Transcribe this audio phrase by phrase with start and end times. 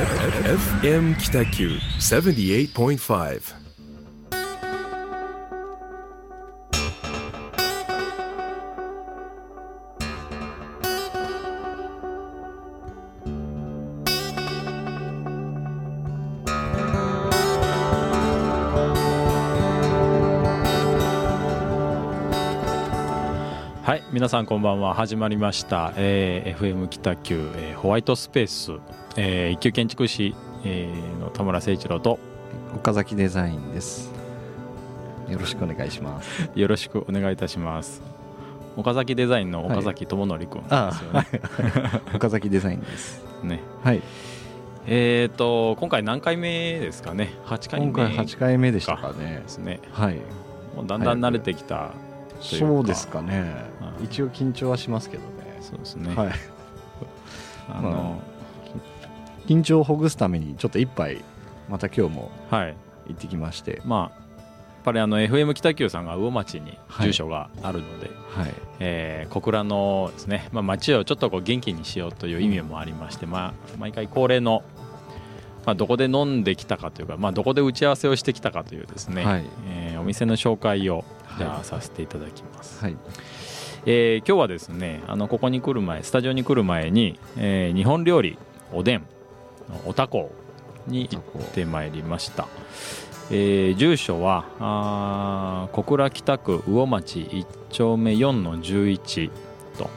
[0.00, 1.68] FM 北九
[1.98, 3.40] 78.5
[23.82, 24.94] はい皆さんこんばんは。
[24.94, 28.72] 始まりました、えー FM 北九、えーホワイトスペース、
[29.16, 30.34] えー一級建築士、
[30.64, 32.18] えーの田村誠一郎と
[32.74, 34.10] 岡崎デザインです。
[35.28, 36.50] よろしくお願いします。
[36.54, 38.02] よろしくお願いいたします。
[38.76, 43.22] 岡崎デザインの岡崎智則君あですよね,、岡崎デザインです。
[43.42, 43.60] ね。
[43.82, 44.02] はい。
[44.86, 47.86] えっ、と今回何回目ですかね？8回目。
[47.86, 49.40] 今回8回目でしたかね。
[49.42, 49.80] ですね。
[49.92, 50.16] はい。
[50.76, 51.92] もうだんだん慣れてきた
[52.40, 53.64] そうですかね。
[53.98, 55.58] うん一応緊張はしますけどね。
[55.60, 56.30] そうですね、はい。
[57.68, 58.22] あの、
[59.50, 61.24] 緊張をほぐすためにちょっと一杯
[61.68, 62.76] また今日もはい。
[63.08, 63.82] 行ってきまして。
[63.84, 68.54] まあやっぱりあの FM 北九さんが魚町に住所があるので、はい。
[68.78, 74.62] えー小倉のですね、まあ、町をちょっとこう元気にしようという意味もありまして、まあ、毎回恒例の、
[75.66, 79.44] まあ、どこで飲んできたかというか、まあ、どこで打ち合わせをしてきたかというですね、はい。
[79.68, 81.04] えーお店の紹介を
[81.36, 82.96] じゃはいあさせていただきます、はい。
[83.86, 88.38] えー今日はですねあのここに来る前スタジオに来る前に、えー日本料理
[88.72, 89.04] おでん
[89.86, 90.30] おたこ
[90.86, 92.48] に行ってまいりました、
[93.30, 99.30] えー住所はあー小倉北区魚町1丁目4の11
[99.78, 99.90] と、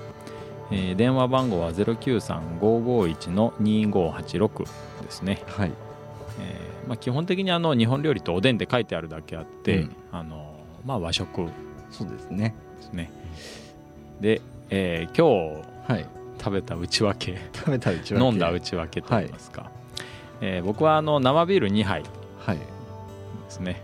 [0.71, 4.66] えー電話番号は093-551の2586
[5.03, 5.71] ですね、はい。
[6.41, 9.95] えーまあ、基本的にあの日本料理とおでんって書いてあるだけあって、うん。
[10.11, 10.53] あの
[10.85, 11.47] まあ、和食。
[11.91, 12.55] そうですね。
[12.77, 13.11] ですね。
[14.19, 16.05] で、えー今日はい
[16.44, 17.38] 食べた内訳。
[17.53, 19.72] 食べたうちは飲んだ内訳といいますか、
[20.41, 22.03] えー僕はあの生ビール2杯。
[22.03, 22.09] で
[22.45, 22.58] はい。
[23.50, 23.81] すね、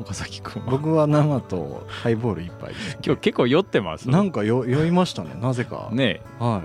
[0.00, 0.70] 岡崎君は。
[0.70, 5.34] 僕は生とハイボール一杯です今日結構酔ってますなんかよ酔いましたね。
[5.40, 5.88] なぜか。
[5.92, 6.62] ねは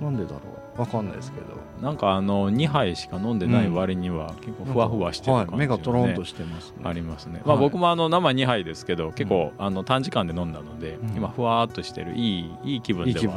[0.00, 0.04] い。
[0.04, 0.40] なんでだろう
[0.76, 1.46] わかんないですけど。
[1.82, 6.76] なんかあの2杯しか飲んでない割には結構ふわふわしてる感じが、ねはい、目がトロンとしてますね。
[6.84, 7.42] ありますね、はい。
[7.48, 11.16] まあ、僕もあの生2杯ですけど結構あの短時間で飲んだので、うん。
[11.16, 13.34] 今ふわーっとしてるいいいい気分では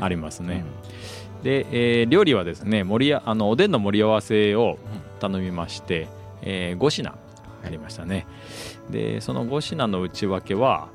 [0.00, 0.64] ありますね、
[1.36, 1.42] うん。
[1.42, 1.66] で、
[2.00, 4.78] えー料理はですね盛りやあのおでんの盛り合わせを
[5.20, 6.08] 頼みまして、
[6.42, 8.26] え5品ありましたね。
[8.90, 10.88] でその5品の内訳は、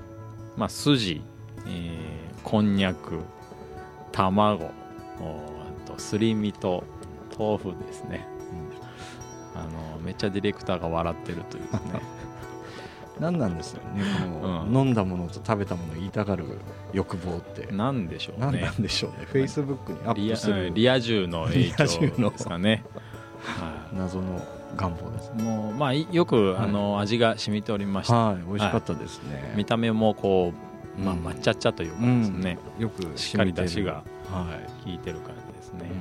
[0.57, 1.21] まあ、筋、
[1.65, 3.19] えーこんにゃく
[4.11, 4.71] 卵
[5.99, 6.83] すり身と
[7.37, 8.27] 豆腐ですね、
[9.55, 11.79] あのめっちゃディレクターが笑ってるというですね。
[13.19, 14.03] 何なんですよね
[14.41, 14.77] この、うん。
[14.77, 16.45] 飲んだものと食べたものを言いたがる
[16.93, 17.67] 欲望って。
[17.73, 18.45] なんでしょうね。
[18.45, 20.67] 何なんでしょうねフェイスブックにアップする。
[20.67, 22.85] うんリア充の影リア充の響ですかね、
[23.43, 23.97] はい。
[23.97, 24.41] 謎の
[24.77, 25.43] 願望ですね。
[25.43, 26.63] もうまあいよく、はい。
[26.63, 30.53] あの味が染みておりまして、はい美味しかったですね、見た目もこ
[30.97, 31.25] う、まあ、うん。
[31.25, 34.45] 抹茶茶というかですね、よくしっかり出汁がは
[34.83, 35.38] い、効いてる感じ
[35.77, 35.91] ですね、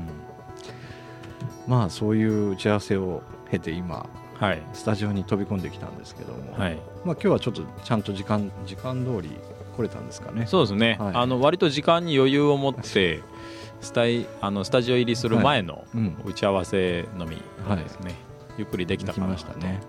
[1.66, 1.70] うん。
[1.70, 4.06] まあそういう打ち合わせを経て今
[4.38, 4.62] はい。
[4.72, 6.76] スタジオに飛び込んできたんですけども、はい。
[7.04, 9.30] まあ今日はちょっとちゃんと時間時間通り
[9.76, 10.46] 来れたんですかね。
[10.46, 11.14] そうですね、はい。
[11.14, 13.22] あの割と時間に余裕を持って
[13.80, 16.16] スタイあのスタジオ入りする前のうん。
[16.24, 18.14] 打ち合わせのみですね、
[18.56, 19.80] ゆっくりできたかなと、できましたね。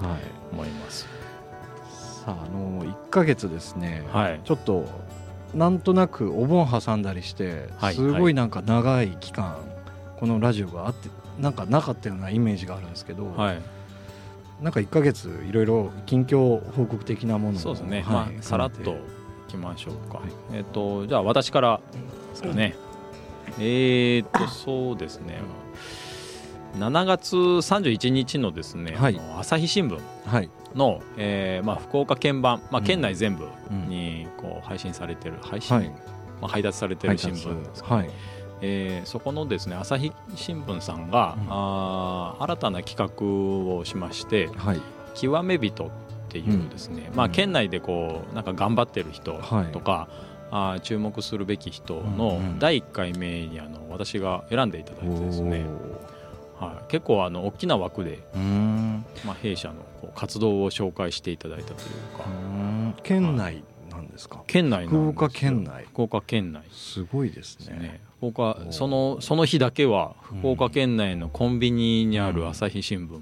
[0.00, 0.22] はい。
[0.22, 1.06] うん思います。
[2.24, 4.40] さああの1ヶ月ですね、はい。
[4.44, 4.86] ちょっと
[5.54, 9.56] なんとなくお盆挟んだりして、はいすごいなんか長い期間
[10.18, 11.08] このラジオがあって
[11.40, 13.62] なんかなかったようなイメージがあるんですけど、はい。
[14.60, 18.96] なんか1ヶ月いろいろ近況報告的なものをそうですね、はいまあさらっとい
[19.48, 20.20] きましょうか、
[20.52, 21.80] えっ、とじゃあ私から
[22.32, 22.74] ですかね、
[23.58, 25.40] えー、っとそうですね
[26.76, 29.16] 7月31日のですね、はい。
[29.18, 35.94] あの朝日新聞はい、の、えーまあ、福岡県版、まあ、うん県内全部うんにこう配信されてる配信、はいま
[36.42, 38.10] あ、配達されてる新聞ですか、はい
[38.60, 41.46] えーそこのですね朝日新聞さんが、うん。
[41.48, 44.80] あー新たな企画をしましてはい
[45.14, 45.90] 「極め人」っ
[46.28, 47.32] ていうですね、まあ、うん。
[47.32, 49.72] 県内でこうなんか頑張ってる人はい。
[49.72, 50.08] とか、
[50.50, 52.58] あー注目するべき人うんのうん。
[52.58, 55.64] 第1回目にあの私が選んでいただいてですね、
[56.60, 58.20] はい、結構あの大きな枠で、
[59.24, 59.74] まあ、弊社の
[60.14, 62.24] 活動を紹介していただいたというか、
[63.02, 64.42] 県内なんですか？
[64.46, 65.84] 県内福岡県内。
[65.86, 66.62] 福岡県内。
[66.72, 68.00] すごいですね。
[68.18, 73.20] 福岡そのその日だけはうん福岡県内のコンビニにある朝日新聞。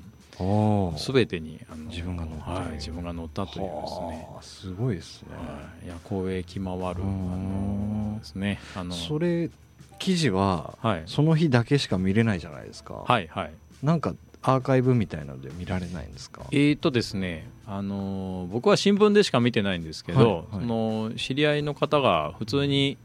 [0.99, 4.29] すべてにあの自分が載ってるはい、自分が載ったというですね。
[4.31, 5.43] はあすごいですね、は
[5.82, 5.89] い。
[5.89, 8.12] 夜行駅回るあうん。
[8.12, 8.59] のですね。
[8.77, 9.49] あのそれ
[9.98, 11.02] 記事ははい。
[11.06, 13.52] その日だけしか見れないじゃないですか、はいはい。
[13.82, 16.43] なんかアーカイブみたいなので見られないんですか？
[16.52, 20.46] えーとですね、あのー僕は新聞でしか見てないんですけど、はいはい。
[20.52, 22.96] その知り合いの方が普通に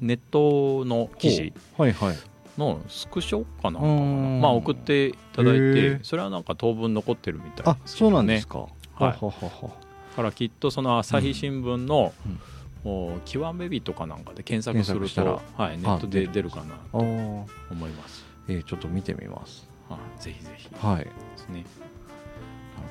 [0.00, 2.16] ネットの記事はいはい。
[2.58, 4.40] のスクショかなんかかうな、ん。
[4.42, 6.04] まあ、送っていただいへてー。
[6.04, 8.68] それはなんか当分残ってるみたいあですそうなんですか、はい。
[9.00, 9.70] ははは
[10.14, 12.38] からきっとその朝日新聞のうん
[12.84, 16.50] 「お極め人」かなんかで検索すると、はい、ネットで出る。
[16.50, 17.46] かなあー。
[17.70, 19.66] 思います、えーちょっと見てみます。
[19.88, 20.68] はい、ぜひぜひ。
[20.68, 20.96] ではい。
[20.96, 21.64] なるすね。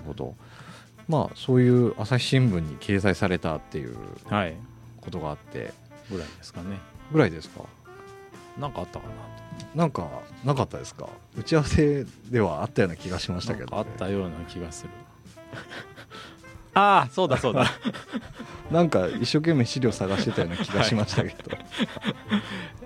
[0.05, 0.35] ほど。
[1.07, 3.95] まあそういう朝日新聞に掲載されたっていう
[4.27, 4.55] はい。
[5.01, 5.73] ことがあって。
[6.09, 6.77] ぐらいですかね。
[7.11, 7.61] ぐらいですか？
[8.59, 9.13] なんかあったかな
[9.75, 10.09] なんか
[10.43, 11.07] なかったですか？
[11.37, 14.89] 打ち合わせではあったような気がしましたけど、なんかあったような気がする
[16.73, 17.65] ああそうだそうだ。
[18.71, 21.35] なんか一生懸命資料探してたような気がしましたけど、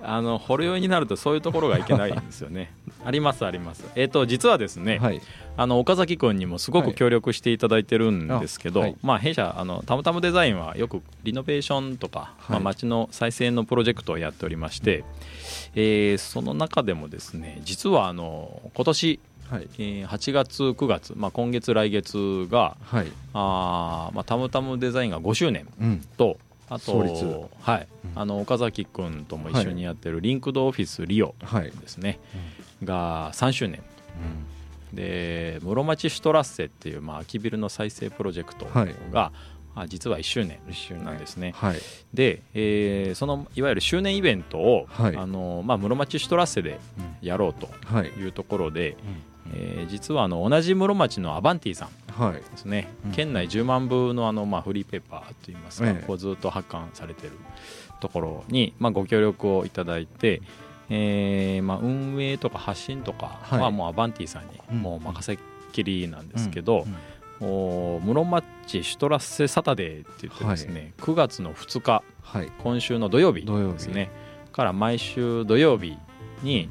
[0.02, 2.72] あの掘るようになるとそういうところがいけないんですよね。
[3.04, 3.84] ありますあります。
[3.94, 5.20] えっ、と実はですね、はい。
[5.56, 8.96] あの岡崎君にもすごく協力していただいてるんですけど、はい。
[9.02, 12.52] まあ、弊社あのたむたむデザインはよくリノベーションとか、はい。
[12.52, 15.04] まあ、街の再生のプロジェクトをやっておりまして、
[15.76, 19.68] えーその中でもですね実はあの今年、はい。
[19.78, 23.06] えー8月9月、まあ、今月来月がはい。
[23.34, 26.00] あー、まあ、たむたむデザインが5周年うん。
[26.16, 26.38] と
[26.68, 26.98] あと、
[27.60, 27.88] はい。
[28.04, 28.12] うん。
[28.20, 32.18] あの岡崎君とも一緒にやってるリンクドオフィスリオはい、ですね、
[32.82, 33.80] が3周年。
[34.92, 38.94] で室町シュトラッセっていう、まあ、空きビルの再生プロジェクトはい。
[39.12, 39.32] が、
[39.74, 41.04] あ実は1周年一周年。
[41.04, 41.52] なんですね。
[41.56, 41.78] はい。
[42.14, 45.16] で、えーそのいわゆる周年イベントを、はい。
[45.16, 46.78] あのまあ、室町シュトラッセで
[47.20, 48.08] やろうとはい。
[48.08, 48.96] いうところで、
[49.54, 52.32] えー実はあの同じ室町のアバンティさんはい。
[52.34, 53.12] ですね、うん。
[53.12, 56.04] 県内10万部のあの、まあ、フリーペーパーといいますか、ええ。
[56.06, 57.32] こうずっと発刊されてる
[58.00, 60.40] ところに、まあ、ご協力をいただいて、
[60.88, 63.60] えーまあ、運営とか発信とかはい。
[63.60, 64.76] はもうアバンティさんうん。
[64.76, 65.38] にもう任せっ
[65.72, 66.86] きりなんですけど、
[67.40, 67.46] うん。
[67.48, 72.50] お室町シュトラッセサタデーって言ってですね、9月の2日はい。
[72.62, 73.72] 今週の土曜日土曜日。
[73.74, 74.10] ですね。
[74.52, 75.98] から毎週土曜日
[76.42, 76.70] に、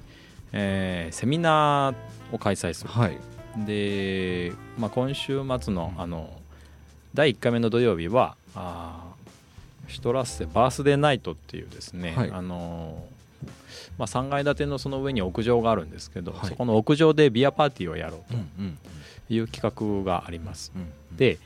[0.51, 2.89] えーセミナーを開催する。
[2.89, 3.17] はい。
[3.65, 6.29] で、まあ、今週末のあの
[7.13, 12.31] 第1回目の土曜日はあーシュトラッセバースデーナイトっていうですね、はい。
[12.31, 13.05] あの
[13.97, 16.49] まあ、3階建てのその上に屋上があるんですけど、はい。
[16.49, 18.77] そこの屋上でビアパーティーをやろううんうん
[19.27, 20.71] という企画があります。
[20.75, 21.37] うんで、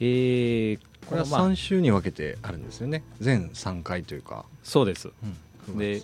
[0.00, 3.02] えーこれはまあ3週に分けてあるんですよね。
[3.20, 5.08] 全3回というか、そうです。
[5.76, 6.02] で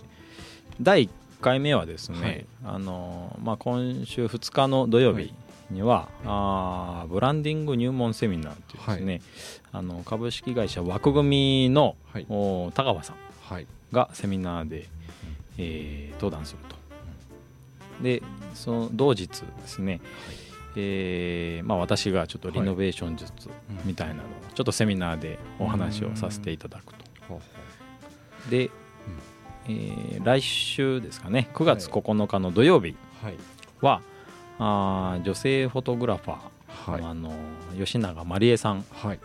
[0.81, 1.09] 第1
[1.41, 2.45] 回目はですね、はい。
[2.65, 5.33] あのまあ、今週2日の土曜日
[5.71, 9.21] には、あーブランディング入門セミナーというですね、
[9.71, 12.25] あの株式会社枠組みの、はい。
[12.29, 13.67] お田川さんはい。
[13.91, 14.87] がセミナーで、
[15.57, 16.75] えー登壇すると。
[18.03, 18.21] で
[18.53, 20.01] その同日ですね、
[20.75, 23.31] えーまあ、私がちょっとリノベーション術
[23.85, 24.23] みたいなのを
[24.53, 27.41] ちょっとセミナーでお話をさせていただくと。
[28.51, 28.69] で、
[29.67, 31.49] えー来週ですかね。
[31.53, 33.37] 9月9日の土曜日ほうはい。
[33.81, 34.01] は、
[34.59, 37.01] あー女性フォトグラファー、はい。
[37.03, 37.31] あの
[37.77, 39.19] 吉永まりえさんはい。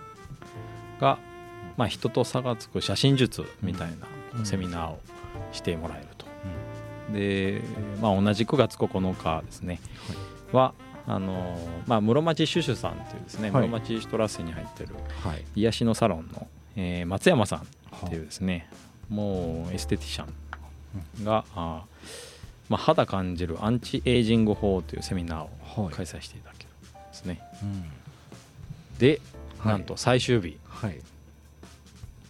[1.01, 1.19] が、
[1.77, 4.01] まあ、人と差がつく写真術みたいうん。
[4.41, 5.01] なセミナーを
[5.53, 6.27] してもらえると。
[7.13, 7.61] で、
[8.01, 9.81] まあ、同じ9月9日ですね、
[10.53, 10.73] は
[11.07, 13.69] あのまあ、室町シュシュさんっていうですね、はい。
[13.69, 15.45] 室町シュトラッセに入ってるはい。
[15.57, 17.65] 癒しのサロンの、えー松山さんは
[18.07, 18.69] っていうですね
[19.13, 20.25] もうエステティシャ
[21.21, 22.33] ンが、あー
[22.69, 25.95] まあ、肌感じるアンチエイジング法というセミナーをはい。
[25.95, 27.85] 開催していただけるんですね、うん。
[28.99, 29.21] で
[29.59, 29.73] はい。
[29.73, 30.99] なんと最終日、はい。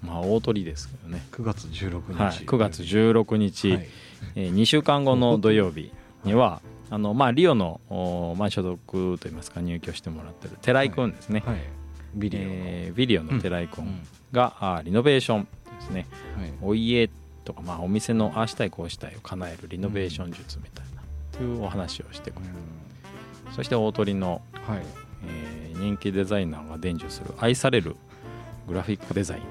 [0.05, 3.89] まあ、大鳥ですけどね、9月16日、はい、9月16日、はい。
[4.35, 5.93] え2週間後の土曜日
[6.25, 6.61] には
[6.91, 11.61] あの、まあ、リオの、おまあ、所属といいますか入居してもらってる寺井君ですね、はい。
[12.15, 13.69] ビデオの、えービリオの寺井うん。
[13.69, 14.01] 君
[14.33, 15.49] が、あーリノベーション
[15.83, 16.07] ですね。
[16.39, 16.53] はい。
[16.63, 17.11] お家
[17.45, 21.03] とか、まあ、お店のああしたいこうしたいを叶えるリノベーション術みたいな、
[21.37, 22.55] というお話をしてくれる、
[23.55, 24.83] そして大鳥の、はい。
[25.27, 27.97] えー人気デザイナーが伝授する愛される
[28.69, 29.43] グラフィックデザイン。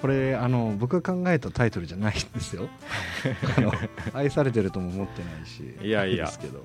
[0.00, 2.68] これあの僕が考えたタイトルじゃないんですよ。
[4.12, 6.26] 愛されてるとも思ってないしいやいや。
[6.26, 6.62] ですけど。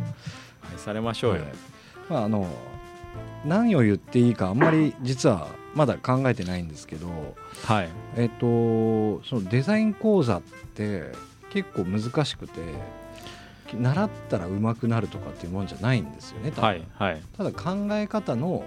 [0.71, 1.53] 愛されましょうよ、はい。
[2.09, 2.47] まああの
[3.45, 7.89] 何を言っていいかあんまり実はまだ考えてないんですけどはい。
[8.15, 10.41] えっとそのデザイン講座っ
[10.75, 11.11] て
[11.51, 12.61] 結構難しくて
[13.73, 17.21] 習ったら上手くなるとかっていうもんじゃないんですよねはいはい。
[17.37, 18.63] ただ考え方の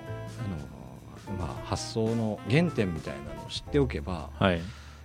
[1.29, 4.61] あの、まあ、発想の原点みたいなのを知っておけばはい。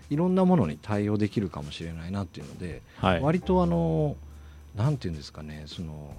[0.10, 3.22] いろんなものに対応できるかもしれないなっていうので、はい。
[3.22, 4.18] 割とあの
[4.76, 6.14] なんていうんですかねその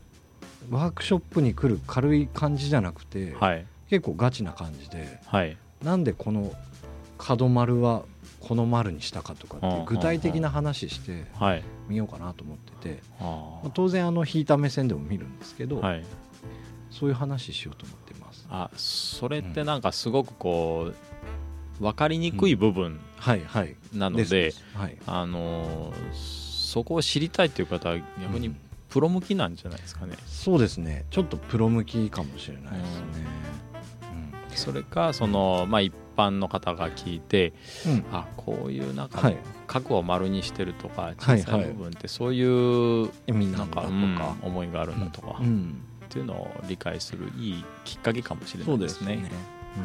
[0.70, 3.66] ワークショップに来る軽い感じじゃなくて、はい。
[3.90, 6.52] 結構ガチな感じではいなんでこの
[7.18, 8.02] 角丸は
[8.40, 11.62] この丸にしたかとかって具体的な話してはい。
[11.88, 12.72] みようかなと思って。
[12.82, 13.22] て、あ
[13.62, 15.80] まあ当然あの引いた目線でも見るんですけど、
[16.90, 18.46] そういう話しようと思ってます。
[18.50, 20.92] あそれってなんかすごくこ
[21.80, 23.00] う分かりにくい部分
[23.94, 24.52] なので、
[26.12, 28.56] そこを知りたいという方は逆にうん。
[28.88, 31.06] プロ向きなんじゃないですかね、そうですね。
[31.08, 33.26] ちょっとプロ向きかもしれないですね。
[34.59, 37.52] それかその、まあ、一般の方が聞いて
[37.87, 37.92] うん。
[37.92, 39.37] うんあこういうなんか、はい。
[39.66, 41.42] 角を丸にしてるとかは小いはい。
[41.42, 43.94] さい部分ってそういう意味ななんんか、だとか、
[44.42, 45.82] うん思いがあるんだとか、っうん。
[46.09, 49.23] ていうのを理解するいいきっかけかもしれなそいうですすね。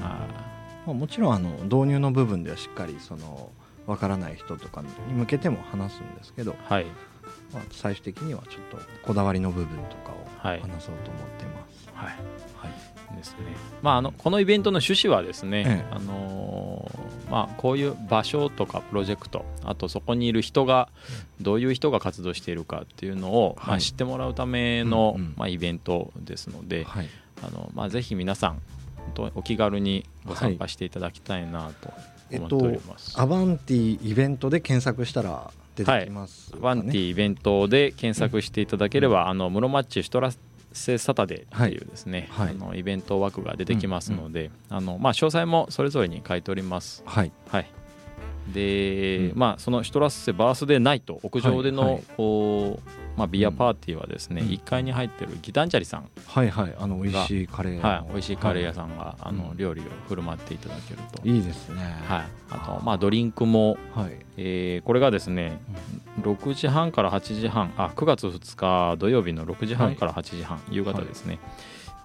[0.03, 3.51] あ、もちろんあの導入の部分ではしっかりその
[3.85, 6.85] わからない人とかに向けても話すんですけど、い、はい。
[7.53, 10.59] まあ、最終的にはちょっとこだわりの部分とかをはい。
[10.59, 11.89] 話そうと思ってます。
[11.93, 12.15] はいはい、
[13.15, 13.37] ですね。
[13.81, 15.85] まああのこのイベントの趣旨はですね、ええ。
[15.91, 20.89] あのーまあこういう場所とかプロジェクト、あとそこにいる人が
[21.41, 23.75] どういう人が活動しているかっていうのを、まはい。
[23.77, 25.33] あ知ってもらうための、うんうん。
[25.35, 27.09] まあイベントですので、はい、
[27.43, 28.61] あのまあぜひ皆さん
[29.13, 31.89] 本当お気軽にご参加していただきたいなと
[32.31, 33.13] えっ思っておりとます。
[33.19, 40.37] アバンティイベントで検索したら出てきますかね、アバンティイベントで検索していただければ、あの室町シュトラッ
[40.71, 42.49] セサタデーっていうですね、はい。
[42.49, 47.03] あのイベント枠が出てきますので、あのまあ、詳細もそれぞれに書いております。
[47.05, 47.71] はい、はい
[48.53, 49.39] で、うん。
[49.39, 52.03] まあ、そのシュトラッセバースデーナイト屋上での、はいはい。
[52.15, 54.47] こうまあ、ビアパーティーはですね、うん。
[54.49, 56.75] 1階に入ってるギタンチャリさん、はいはい。
[56.77, 57.81] あの美味しいカレーの。
[57.81, 59.57] はい、美味しいカレー屋さん、んが、あのうん。
[59.57, 61.81] 料理を振る舞っていただけると、いいですね。
[62.07, 65.59] はい、あと、まあ、ドリンクも、はい、えーこれがですね、
[66.21, 71.39] 6時半から8時半あ9月2日土曜日の6時半から8時半、夕方ですね、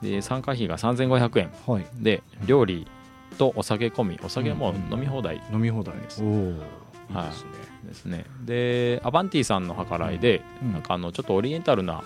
[0.01, 1.51] で参加費が3500円。
[1.67, 2.87] はい、で料理
[3.33, 5.41] とお酒込みお酒も飲み放題。
[5.53, 5.97] 飲み放題。
[5.97, 7.27] ですはい。
[7.27, 7.51] ですね、
[7.85, 8.25] ですね。
[8.45, 10.73] でアバンティさんの計らいで、うん。
[10.73, 12.03] なんかあのちょっとオリエンタルな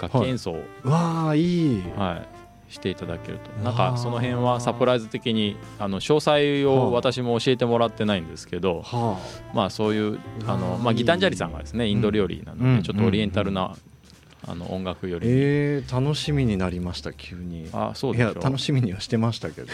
[0.00, 2.72] 楽器演奏わあいい、はい。
[2.74, 3.50] していただけると。
[3.62, 9.20] なんかその辺はサプライズ的にあの詳細を私も教えてもらってないんですけど、は
[9.54, 12.82] まあそういうあの、まあ、ギタンジャリさんがですねインド料理なので、うん。
[12.82, 13.76] ちょっとオリエンタルな、
[14.46, 17.68] あの音楽よあり、えー、楽しみになりました急に。
[17.72, 18.40] あそういやでしょ。
[18.42, 19.68] 楽しみにはしてましたけど。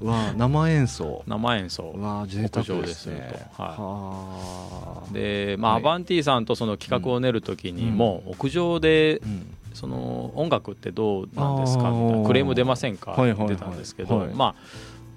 [0.00, 1.22] う わあ生演奏。
[1.26, 1.92] 生演奏。
[1.96, 3.10] うわあ贅沢屋上でですと。
[3.10, 3.20] ね
[3.56, 3.68] はい。
[3.68, 5.12] はあ。
[5.12, 5.82] で、まあはい。
[5.82, 9.46] アバンティさんとその企画を練る時にも、屋上でうん。
[9.74, 11.88] その音楽ってどうなんですか？
[11.88, 12.04] あー。
[12.04, 12.26] みたいな。
[12.28, 13.48] クレーム出ませんか、はいはいはい。
[13.48, 14.28] 出たんですけど、はい。
[14.28, 14.54] まあ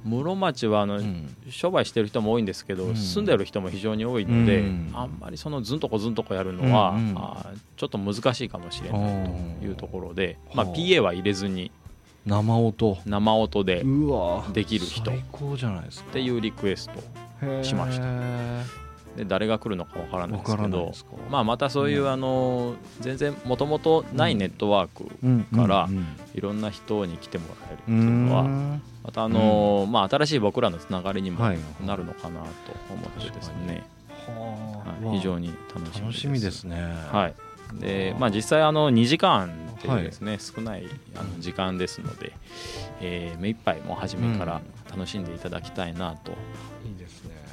[0.05, 1.35] 室町はあの、うん。
[1.49, 2.95] 商売してる人も多いんですけど、うん。
[2.95, 4.91] 住んでる人も非常に多いので、うん。
[4.93, 11.71] あんまりそのずんとこずんとこやるのは、あーちょっと難しいかもしれないというところで、まあ、はあ PA は入れずに
[12.25, 12.97] 生音。
[13.05, 14.45] 生音でっうわ。
[14.53, 15.11] できる人。
[15.11, 16.11] 最高じゃないですか。
[16.11, 18.05] ていうリクエストしました。
[18.05, 18.87] へ
[19.17, 20.93] で誰が来るのかわからないですけど
[21.31, 22.11] まあ、またそういう、うん。
[22.11, 26.05] あの全然もともとないネットワーク、うんからうん。
[26.35, 31.57] いろんな人に来てもらえるってういうんのはうんまたあの、まあ、新しい僕らのつながりにもはい。
[31.85, 32.47] なるのかなと
[32.93, 33.83] 思ってですね、
[34.27, 35.17] はい。
[35.17, 36.01] 非常に楽しみです。
[36.01, 36.93] 楽しみですね。
[37.11, 37.33] はい。
[37.79, 40.85] でまあ、実際あの2時間っていうですね、少ない
[41.15, 42.31] あの時間ですので、
[43.01, 46.31] えー目いっぱいもう初めから楽しんでいただきたいなと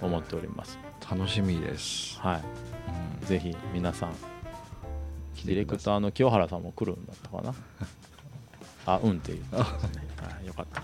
[0.00, 0.78] 思っております、
[1.10, 2.20] 楽しみです。
[2.20, 2.40] は
[3.22, 4.12] い、ぜひ皆さん
[5.44, 7.54] ディレクターの清原さんも来るんだったかな？
[8.86, 9.66] あうんっていう、ね、は
[10.44, 10.46] い。
[10.46, 10.80] よかった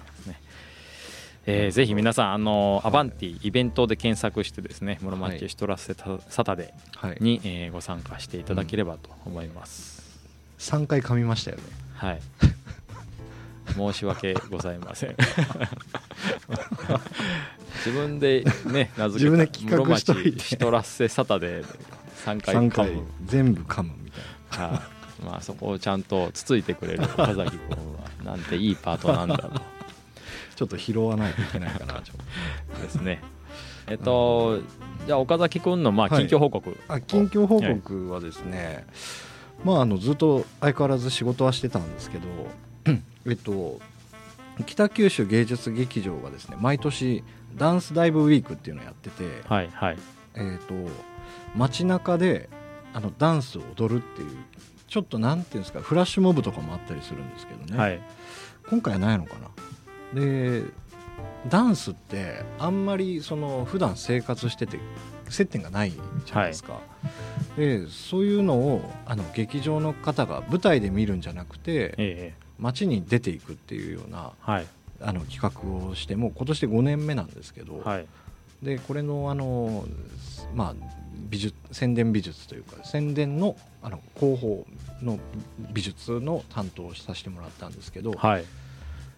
[1.53, 5.95] えーぜひ皆さん、あのアバンティイベントで検索してですね、室町シトラッセ
[6.29, 10.01] サタデはいーに、えーご参加していただければと思います。
[10.59, 11.63] 3回噛みましたよね
[11.97, 12.21] はい。
[13.75, 15.15] 申し訳ございません。
[17.87, 21.67] 自分でね、名付けた室町シトラッセサタデーで
[22.25, 23.03] 3回3噛回む。
[23.25, 24.81] 全部噛むみたいはい。
[25.25, 29.63] まあそこをちゃんとつついてくれる岡崎君はなんていいパートなんだろうな
[30.61, 33.23] ちょっと拾わないといけないかなちょっと ですね。
[33.87, 34.61] えっと、
[35.07, 36.77] じゃあ岡崎君のまあはい近況報告。
[36.87, 38.85] あ近況報告はですね、
[39.65, 42.27] まああのずっと相変わらず仕事はしてたんですけど
[43.27, 43.81] えっと
[44.67, 47.25] 北九州芸術劇場がですね毎年
[47.57, 49.99] ダンスダイブウィークっていうのをやってて、はいはい。
[50.35, 50.75] えっと
[51.57, 52.51] 街中で
[52.93, 54.29] あのダンスを踊るっていう
[54.89, 57.99] ちょっとなんていうんですかフラッシュモブとかもあったりするんですけどね、はい。
[58.69, 59.49] 今回はないのかな
[60.15, 60.65] で
[61.49, 64.79] ダンスってあんまりその普段生活してて
[65.29, 65.93] 接点がない
[66.27, 66.81] じゃないですか、
[67.57, 74.67] でそういうのをあの劇場の方が舞台で見るんじゃなくてえ街に出ていくっていうようなえはい。
[75.03, 78.07] あの企画をしてもう今年で5年目なんですけど、はい。
[78.63, 79.87] でこれのあの、
[80.55, 80.87] まあ、
[81.31, 84.67] 美術宣伝美術というか宣伝のあの広報
[85.01, 85.19] の
[85.73, 88.45] 美術の担当をさせてもらったんですけど、はい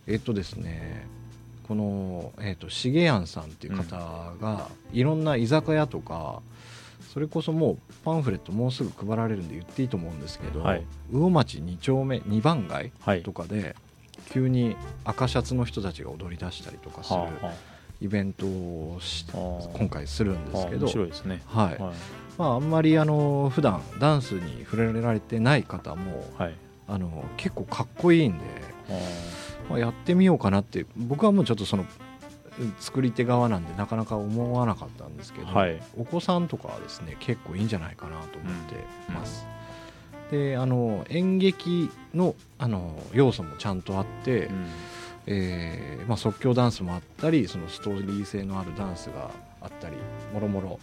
[0.06, 1.06] えっとですね
[1.68, 6.42] この、えっと重庵さんっていう方が、いろんな居酒屋とか
[7.12, 10.82] それこそもうパンフレットもうすぐ配られるんで言っていいと思うんですけど、はい。
[11.11, 13.23] 魚町2丁目2番街はい。
[13.23, 13.76] とかで
[14.30, 17.21] 急に赤シャツの人たちが踊り出したりとかする
[18.00, 21.42] イベントをし今回するんですけどあ面白いですね。
[21.47, 21.82] はい。
[21.82, 21.94] はい。
[22.38, 26.54] まあ、あんまりあの普段ダンスに触れられてない方もはい。
[26.88, 28.44] あの結構かっこいいんで、
[28.90, 28.92] あ
[29.69, 31.87] まあ、やってみようかなって僕はもうちょっとその
[32.78, 35.83] 作り手側なんでなかなか思わなかったんですけど、はい。
[35.97, 38.75] お子さんとかはですね結構いいんじゃないかなと思って
[39.12, 39.47] ます。
[40.31, 44.66] であの演劇のあの要素もちゃんとあって、ーうん。
[45.26, 49.97] えーまあ、即興ダンスもあったりそのストーリー性のあるダンスがあったり
[50.35, 50.81] もろもろ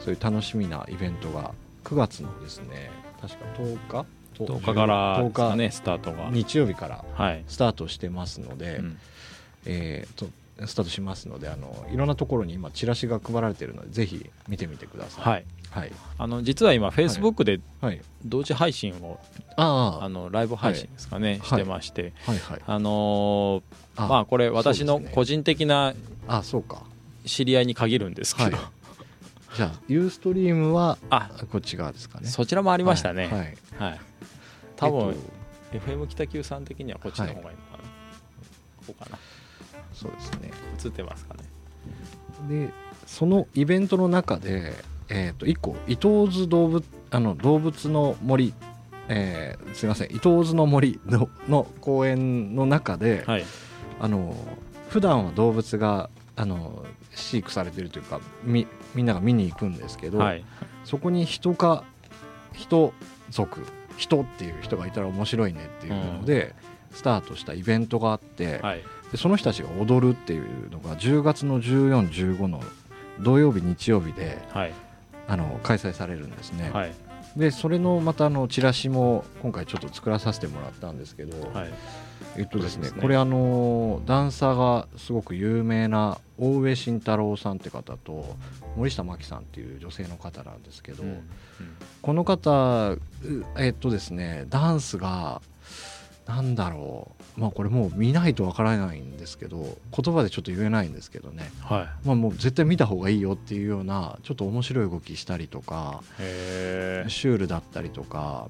[0.00, 1.52] そういう楽しみなイベントが
[1.84, 2.90] 9月のですね
[3.20, 4.06] 確か10日
[4.44, 6.28] 10日から10ですねスタートが。
[6.30, 7.44] 日曜日からはい。
[7.48, 8.98] スタートしてますので、うん。
[9.66, 10.26] えーと
[10.64, 15.24] スタートしますのであのいろんなところに今チラシが配られているのでぜひ見てみてください。
[15.24, 15.44] はい。
[15.70, 15.92] はい。
[16.18, 19.20] あの実は今フェイスブックではい、同時配信を
[19.56, 21.40] ああのライブ配信ですかねはい。
[21.40, 22.14] してまして。
[22.26, 22.40] あはい。
[22.40, 22.60] はい。
[22.66, 23.62] あの
[23.96, 25.94] まあこれ私の個人的な
[26.26, 26.82] あそうか。
[27.26, 28.64] 知り合いに限るんですけど、はい
[29.56, 32.28] じゃあユーストリームはあこっち側ですかね。
[32.28, 33.24] そちらもありましたね。
[33.24, 33.32] はい。
[33.32, 34.00] はい、はい。
[34.76, 35.08] 多分、
[35.72, 37.56] えっと FM 北九さん的にはこっちの方がいいのかな、
[38.86, 39.18] こうかな。
[39.94, 40.50] そうですね。
[40.84, 41.40] 映ってますかね。
[42.48, 42.70] で
[43.06, 44.74] そのイベントの中で、
[45.08, 48.52] えー、と1個伊東津動物あの動物の森、
[49.08, 53.44] えーすいません伊東津の森のの公園の中で、はい。
[54.00, 54.36] あの
[54.90, 56.84] 普段は動物があの
[57.16, 60.44] 飼育されているというかみみんなが見に行くんですけど、はい。
[60.84, 61.84] そこに人か
[62.52, 62.92] 人
[63.30, 63.60] 族
[63.96, 66.54] 人っていう人がいたら面白いねっていうので、
[66.92, 68.82] スタートしたイベントがあって、はい。
[69.10, 72.62] でその人たちが踊るっていうのが10月の1415の
[73.20, 74.72] 土曜日日曜日ではい。
[75.28, 76.94] あの開催されるんですね、はい。
[77.36, 81.72] でそれのまたあのチラシも今回ちょっと作らさせてもらったんですけど、はい
[82.38, 88.36] えっとですねこれあのダンサーがすごく有名な大上慎太郎さんって方と
[88.76, 91.22] 森下真紀さんっていう女性の方なんですけど、うん
[92.02, 93.00] この方う
[93.58, 95.40] えっとですねダンスが
[96.26, 101.50] なんだろうまあこれもう見ないとわからないんですけど言葉でちょっと言えないんですけどね。
[101.60, 102.06] はい。
[102.06, 108.48] まあもう絶対見た方がいいよっていうようなちょっと面白い動きしたりとかシュールだったりとか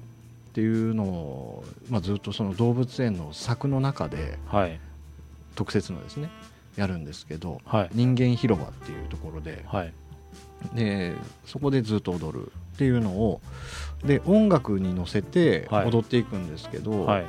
[0.57, 4.79] っていうのを、まあ、ずっとその動物園の柵の中ではい。
[5.53, 6.31] 特設のですね
[6.75, 7.89] やるんですけどはい。
[7.93, 9.93] 人間広場っていうところではい。
[10.73, 11.13] で
[11.45, 13.39] そこでずっと踊るっていうのを
[14.03, 15.85] で音楽に乗せてはい。
[15.85, 17.25] 踊っていくんですけど、はい。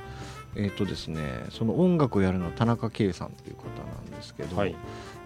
[0.57, 4.75] えっ、とですねその音楽をやるのは田中圭さんっていう方なんですけど、はい。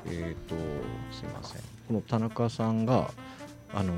[0.06, 0.56] えっ、と
[1.12, 1.62] すいません。
[1.86, 3.12] この田中さんが
[3.72, 3.94] あの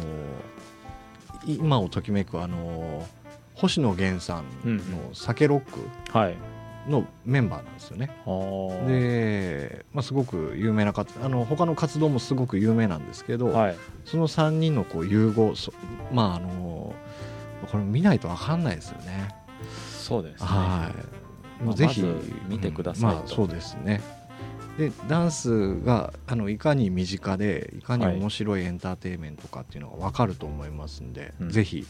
[1.47, 3.09] い今をときめくあの
[3.55, 4.83] 星野源さんうんの
[5.15, 5.81] 「酒ロック
[6.17, 6.37] はい」
[6.89, 8.11] のメンバーなんですよね。
[8.27, 8.87] あー。
[8.87, 13.77] で、まあ、すごく有名な活あの他の活動もすごく有名なんですけど、はい。
[14.05, 15.73] その3人のこう融合そ
[16.13, 16.95] まああの
[17.71, 19.35] これ見ないと分かんないですよね。
[19.99, 20.47] そうですね。
[20.47, 20.93] は
[21.63, 21.65] い。
[21.65, 22.05] まあぜひ、
[22.49, 23.07] 見てくださいと。
[23.07, 23.15] うん。
[23.15, 24.03] まあそうですね。
[24.77, 31.51] でダンスがあのいかに身近でいかに面白いエンターテインメントかっていうのが分かると思いますんで、うん。
[31.51, 31.87] ぜひ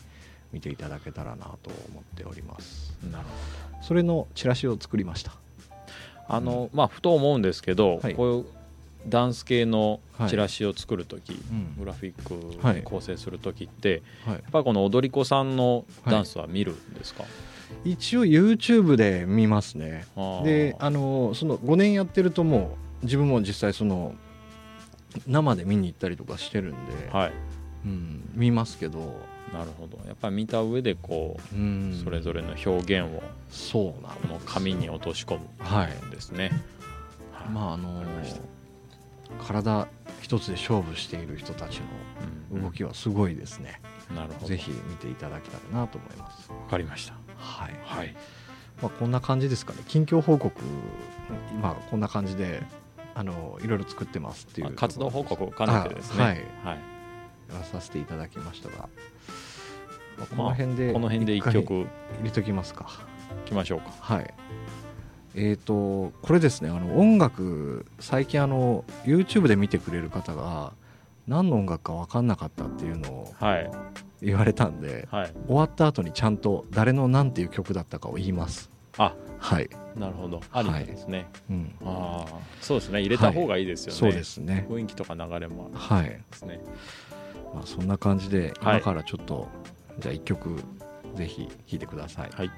[0.54, 2.96] 見ていただけたらなと思っております。
[3.12, 5.32] なるほそれのチラシを作りました。
[5.32, 5.36] ど
[6.28, 8.14] あのまあふと思うんですけどはい。
[8.14, 8.44] こういう
[9.06, 11.74] ダンス系のチラシを作る時うん。
[11.78, 12.76] グラフィッはい。
[12.76, 14.34] ク構成する時ってはい。
[14.36, 17.24] やっぱりこの踊り子さんのダンスは見るんですか？
[17.84, 20.06] 一応 YouTube で見ますね。
[20.44, 24.14] であのその5年やってるともう自分も実際その
[25.26, 27.32] 生で見に行ったりとかしてるんで、はい。
[27.84, 29.14] うん、見ますけど、
[29.52, 29.98] なるほど。
[30.06, 32.00] やっぱり見た上でこう、うん。
[32.02, 35.96] それぞれの表現をそうなの紙に落とし込はい。
[36.02, 36.50] むんですね。
[37.32, 37.48] はい。
[37.50, 38.40] まああのわかりました。
[39.46, 39.88] 体
[40.22, 41.80] 一つで勝負している人たち
[42.52, 42.58] うん。
[42.62, 43.80] の動きはすごいですね、
[44.14, 44.46] なるほど。
[44.48, 46.50] ぜひ見ていただけたらなと思います。
[46.50, 47.14] わかりました。
[47.36, 48.14] はい、はい。
[48.82, 49.80] まあ、こんな感じですかね。
[49.88, 50.60] 近況報告
[51.52, 52.62] 今こんな感じで
[53.14, 56.22] あのいろいろ作ってますっていうまあ活動報告を兼ねてですね。
[56.22, 56.34] あはい。
[56.76, 56.93] はい
[57.52, 58.88] やらさせていただきましたが、
[60.18, 61.86] まあこまあの辺でこの辺で一回入曲。
[62.22, 62.86] れときますか。
[63.46, 63.92] いきましょうか。
[64.00, 64.34] はい。
[65.36, 66.70] えー、とこれですね。
[66.70, 70.72] あの音楽最近あの YouTube で見てくれる方が
[71.26, 73.70] 何の音楽か分かんなかったっていうのをはい。
[74.22, 75.32] 言われたんではい。
[75.46, 78.70] 終わった後にちゃんと誰の何ていう曲だったかを言います。
[78.96, 79.12] あ。
[79.44, 80.40] はい、なるほど。
[80.52, 83.00] ありですね、うん、ああそうですね。
[83.00, 84.66] 入れた方がいいですよね、そうですね。
[84.70, 86.60] 雰囲気とか流れもあはい、るんですね
[87.54, 89.48] まあ、そんな感じではい今からちょっと、
[90.00, 90.56] じゃあ1曲
[91.14, 92.50] ぜひ聴いてくださいはい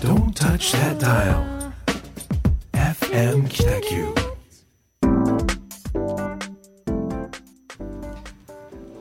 [0.00, 1.72] Don't touch that dial.
[2.72, 4.14] FM Kitaku.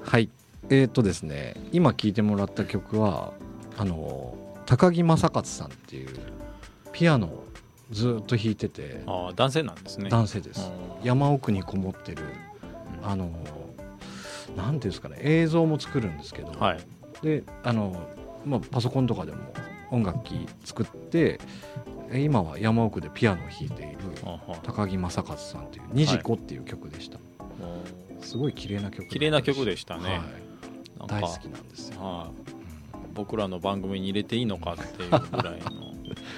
[0.04, 0.30] はい
[0.70, 3.34] えー、とですね今聴いてもらった曲は
[3.78, 6.10] あの高木正勝さんっていう
[6.92, 7.47] ピアノを
[7.92, 9.04] ずっと弾いてて。
[9.06, 10.10] ああ男性なんですね。
[10.10, 10.72] 男性です。
[11.02, 11.06] うん。
[11.06, 12.24] 山奥にこもってる
[13.04, 13.32] あの
[14.56, 16.80] なんていうんですかね映像も作るんですけど、はい。
[17.22, 18.10] であの、
[18.46, 19.38] まあ、パソコンとかでも
[19.92, 21.40] 音楽機作って
[22.12, 27.20] え今は山奥でピアノを弾いているあは高木正勝さんという「ニジコ」っていう曲でした、
[28.22, 30.04] すごい綺麗な曲綺麗な曲でしたね。
[30.10, 30.22] はい。
[31.08, 32.98] 大好きなんですよ、はい。
[33.14, 35.94] 僕らの番組に入れていいのかっていうぐらいの、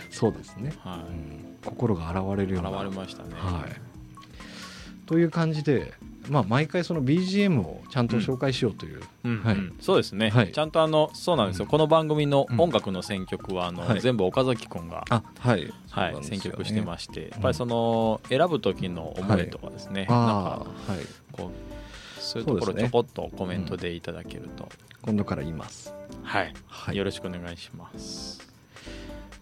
[0.10, 1.58] そうですね、はうん。
[1.64, 2.84] 心が現れるい、ような。
[2.84, 5.94] 現れましたね、はい、という感じで、
[6.30, 9.44] まあ、毎回その BGM をちゃんと紹介しようという、うん。
[9.44, 9.56] はい。
[9.56, 9.76] うん。
[9.82, 10.52] そうですね、はい。
[10.52, 11.70] ちゃんとあのそうなんですよ、うん。
[11.72, 14.02] この番組の音楽の選曲はあの、はい。
[14.02, 15.74] 全部岡崎君が、あはい。
[15.90, 16.24] はいね。
[16.24, 21.06] 選曲してましてやっぱりその選ぶ時の思いとかですね、なんあかあはい。
[21.32, 24.70] こうそういうところちょこっとコメントでいただけると、
[25.02, 28.49] 今度から言います、はい、はい、よろしくお願いします。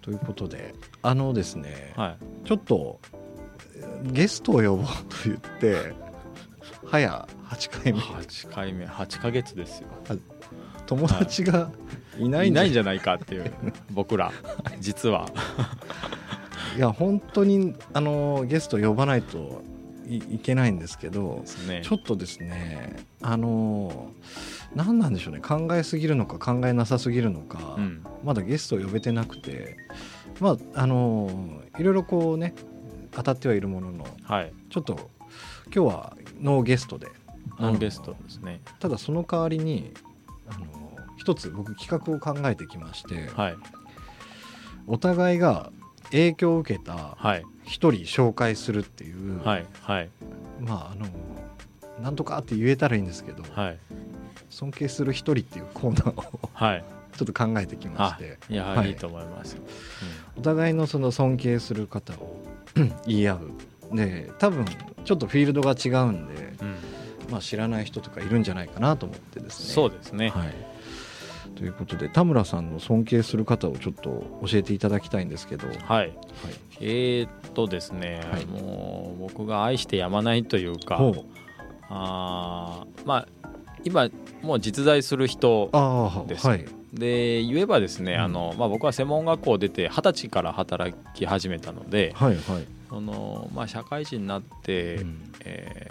[0.08, 2.16] ということであのですね、は
[2.46, 3.02] い、ちょっと
[4.04, 4.86] ゲストを呼ぼうと
[5.26, 5.94] 言って
[6.88, 8.00] 早8回目。
[8.00, 9.90] 8回目8ヶ月ですよ。
[10.86, 11.70] 友達が
[12.18, 12.30] い。
[12.30, 12.70] ないいんじゃない？
[12.70, 13.52] んじゃないかっていう
[13.92, 14.32] 僕ら
[14.80, 15.28] 実は。
[16.78, 19.62] いや本当にあのゲスト呼ばないと
[20.08, 21.82] いいけないんですけどね。
[21.84, 24.12] ちょっとですねあの
[24.76, 25.40] 何なんでしょうね。
[25.40, 28.04] 考えすぎるのか考えなさすぎるのか、うん。
[28.24, 29.78] まだゲストを呼べてなくて。
[30.40, 32.54] まああのいろいろこうね
[33.12, 34.54] 当たってはいるもののはい。
[34.70, 35.10] ちょっと
[35.74, 37.08] 今日はノーゲストで
[37.60, 38.62] ノンゲストですね。
[38.80, 39.94] ただその代わりに
[40.48, 40.66] あの
[41.18, 43.56] 一つ僕企画を考えてきまして、はい。
[44.86, 45.72] お互いが
[46.12, 47.44] 影響を受けたはい。
[47.64, 49.66] 一人紹介するっていう、はい。
[49.82, 50.10] はい。
[50.62, 51.08] まああの
[52.02, 53.80] なんとかって言えたらいいんですけど、はい
[54.50, 56.84] 尊敬する一人っていうコーナーをはい。
[57.18, 58.90] ちょっと考えてきましあていや、はい。
[58.90, 59.58] い、いと思います、
[60.38, 62.38] お互いのその尊敬する方を
[63.08, 63.96] 言い合う。
[63.96, 64.66] で多分
[65.06, 66.68] ちょっとフィールドが違うんで、うん。
[66.68, 66.76] うん
[67.30, 69.74] まあ、知らない人とかいるんじゃないかなと思ってですね。
[69.74, 70.54] そうですね、はい、
[71.56, 75.78] ということで田村さんの尊敬する方をちょっと教えていただきたいんですけど、はい。
[75.86, 76.14] はい。
[76.80, 78.46] えー、っとですね、はい。
[78.46, 81.00] もう僕が愛してやまないというか
[81.90, 83.28] あーまあ
[83.88, 84.10] 今
[84.42, 85.70] もう実在する人
[86.28, 86.48] です。
[86.48, 86.66] はい。
[86.94, 88.20] で言えばですね、うん。
[88.22, 95.34] あのまあ、僕は専門学校を出て二十歳から働き始めたので、はいはい、そのまあ、社会人になって、うん。
[95.44, 95.88] え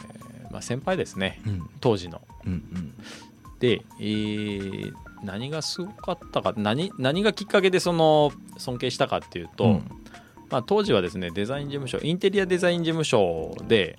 [0.49, 1.71] ーまあ、先輩ですねうん。
[1.81, 2.23] 当時の。
[2.47, 2.93] うんうん。
[3.59, 9.91] で、えー何がすごかったか何何がきっかけでその尊敬したかっていうと、うん。
[10.51, 13.99] まあ、当時はですねデザイン事務所インテリアデザイン事務所で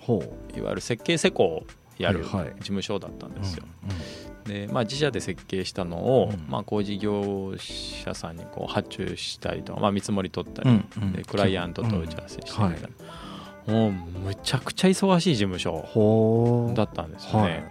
[0.55, 1.63] いわゆる設計施工を
[1.99, 2.29] やる事
[2.61, 3.63] 務所だったんですよ。
[3.83, 10.81] うんでまあ、自社で設計したのを、うんまあ、工事業者さんにこう発注したりとか、まあ、見積もり取ったり、
[11.11, 12.77] でクライアントと打ち合わせしたいな、うん
[13.67, 17.69] もうむちゃくちゃ忙しい事務所だったんですよね。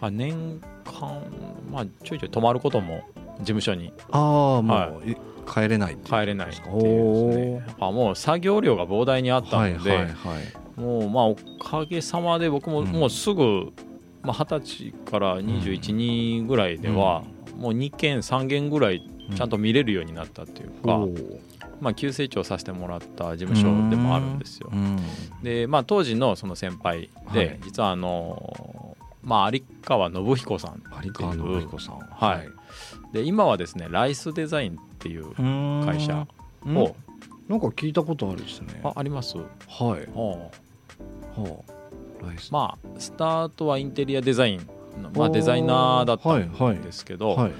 [0.00, 1.22] あ、年間、
[1.70, 3.04] まあ、ちょいちょい泊まることも
[3.38, 3.92] 事務所に。
[4.10, 5.16] ああもう、はい。
[5.48, 7.54] 帰れない帰れないっていうですね。
[7.54, 10.14] やっぱもう作業量が膨大にあったので、はいはいはい
[10.80, 12.88] もうまあおかげさまで僕もうん。
[12.88, 13.72] もうすぐ
[14.22, 17.22] まあ二十、歳から21、2ぐらいでは、
[17.56, 21.06] もう2件3件ぐらいちゃんと見れるようになったっていうか、
[21.80, 24.70] まあ、急成長させてもらった事務所でもあるんですよ。
[24.72, 24.76] う。
[24.76, 24.98] ん。
[25.42, 27.60] で、まあ、当時のその先輩で、はい。
[27.64, 31.98] 実はあのまあ、有川信彦さん有川信彦さん。
[31.98, 32.48] はい。
[33.12, 36.26] で今はですねライスデザインっていう会会社
[36.66, 36.76] うん。
[36.76, 36.94] を、
[37.48, 38.80] なんか聞いたことあるですね。
[38.84, 39.46] ああります、はい。
[39.46, 40.69] ああ
[42.50, 44.66] まあスタートはインテリアデザイン
[45.02, 47.52] の、まあ、デザイナーだったんですけど、はい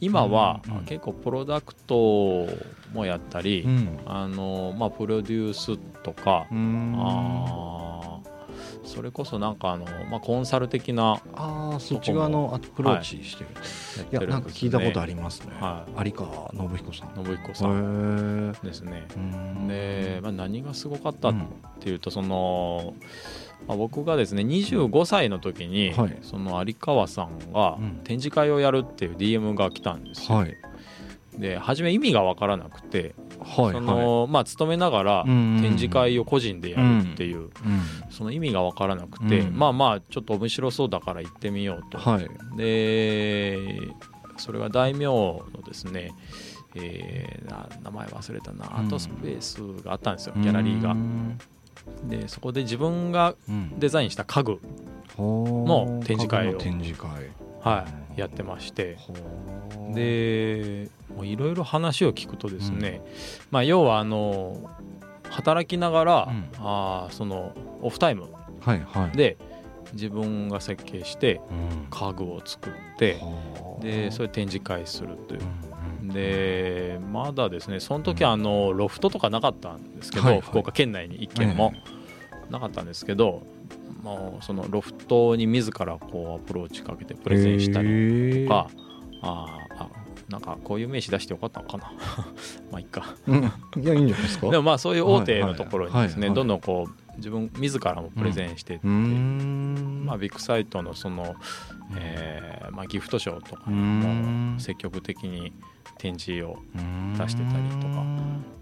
[0.00, 2.46] 今は結構プロダクト
[2.94, 3.98] もやったり、うん。
[4.06, 6.94] あのまあ、プロデュースとか、うん。
[6.96, 7.89] あー
[8.90, 13.50] それこそなんかあの、まあ、コンサル的なああそっち側のアプローチしてる、
[14.10, 17.24] い、やなんか聞いたことありますね、は有川信彦さん。
[17.24, 18.64] 信彦さへんー。
[18.64, 19.06] ですね。
[19.16, 19.68] うん。
[19.68, 21.46] で、まあ、何がすごかったっうん
[21.78, 22.94] ていうとその、
[23.68, 26.18] まあ、僕がですね25歳の時に、はい。
[26.22, 28.00] その有川さんがうん。
[28.02, 30.38] 展示会をやるっていう DM が来たんですよ。
[30.38, 30.56] はい。
[31.38, 37.50] で初め意味が分からなくて、はいそのまあ、勤めながらうん展示会を個人でやるっていう、うん
[38.10, 39.56] その意味が分からなくて、うん。
[39.56, 41.98] まあまあちょっと面白そうだから行ってみようと。
[41.98, 42.28] はい。
[42.56, 43.78] で
[44.36, 46.12] それが大名のですね、
[46.74, 48.72] えーな名前忘れたな、うん。
[48.72, 50.92] アートスペースがあったんですよギャラリーが。
[50.92, 50.94] う。
[50.96, 51.38] ん。
[52.08, 53.78] でそこで自分がうん。
[53.78, 54.60] デザインした家具、
[55.18, 56.58] のの展示会を。
[56.58, 57.08] 展示会
[57.60, 58.96] はい、やってまして。
[59.94, 60.88] で
[61.22, 63.02] いろいろ話を聞くとですね、
[63.50, 64.70] まあ、要はあの
[65.28, 66.44] 働きながら、うん。
[66.58, 68.28] あーそのオフタイム
[68.60, 69.16] はいはい。
[69.16, 69.36] で
[69.92, 71.86] 自分が設計してうん。
[71.90, 75.40] 家具を作ってはーでそれ展示会するという。
[75.40, 75.70] うんうん
[76.10, 80.40] でまだですねその時はあのロフトとかなかったんですけど、はいはい。
[80.40, 81.72] 福岡県内に一軒も
[82.50, 83.42] なかったんですけど、
[84.02, 88.68] もうそのロフトに自らこうアプローチかけてプレゼンしたりりとか、
[89.22, 89.88] あーあ
[90.28, 91.92] なんかこういう名刺出してよかったのかな。
[92.70, 93.16] まあいいか。
[93.26, 93.38] うん。
[93.82, 94.48] いやいいんじゃないですか？
[94.50, 100.02] でもまあそういう大手のところにですね、どんどんこう自分自らもプレゼンしていって、うーん。
[100.06, 101.34] まあ、ビッグサイトのその、
[101.96, 104.56] えーまあ、ギフトショーとかもん。
[104.58, 105.52] 積極的に
[105.98, 106.58] 展示を
[107.18, 108.04] 出してたりとか。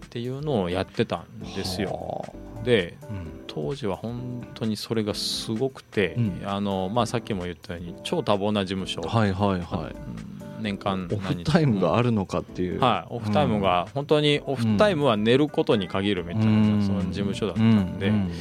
[0.09, 2.25] っていうのをやってたんですよ。
[2.25, 3.43] はであうん。
[3.47, 6.41] 当時は本当にそれがすごくて、うん。
[6.45, 9.59] あのまあ、さっきも言ったように超多忙な事務所、はいはいはい。
[9.59, 10.63] うん。
[10.63, 12.79] 年間オフタイムがあるのかっていう。
[12.79, 16.83] はい、オフタイムが本当にオフタイムは寝ることに限るみたいな、うん。
[16.83, 18.31] その事務所だったんで、ううん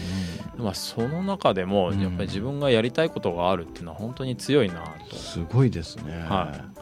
[0.58, 2.00] まあ、その中でもうん。
[2.00, 5.16] やっぱり自分がやりたいことがあるっていうのは本当に強いなと。
[5.16, 6.18] すごいですね。
[6.20, 6.77] ははあ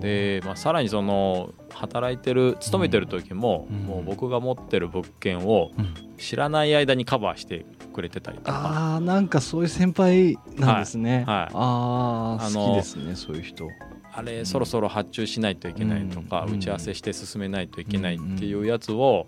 [0.00, 3.76] で、まあ、さらにその働いてる勤めてる時も、うん。
[3.86, 5.94] もう僕が持ってる物件をうん。
[6.18, 8.52] 知らない間にカバーしてくれてたりとか。
[8.52, 11.36] ああなんかそういう先輩なんですね、はい。
[11.36, 11.50] はい。
[11.52, 13.68] ああ好きですねそういう人。
[14.14, 16.54] あれそろそろ発注しないといけないとか、うん。
[16.56, 19.26] 打ち合わせして進めないといけないっていうやつを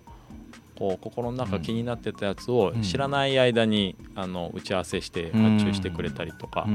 [0.77, 2.81] こう心の中気になってたやつをうん。
[2.81, 6.65] 知らない間にあの打ち合わせして発注してくれたりとか、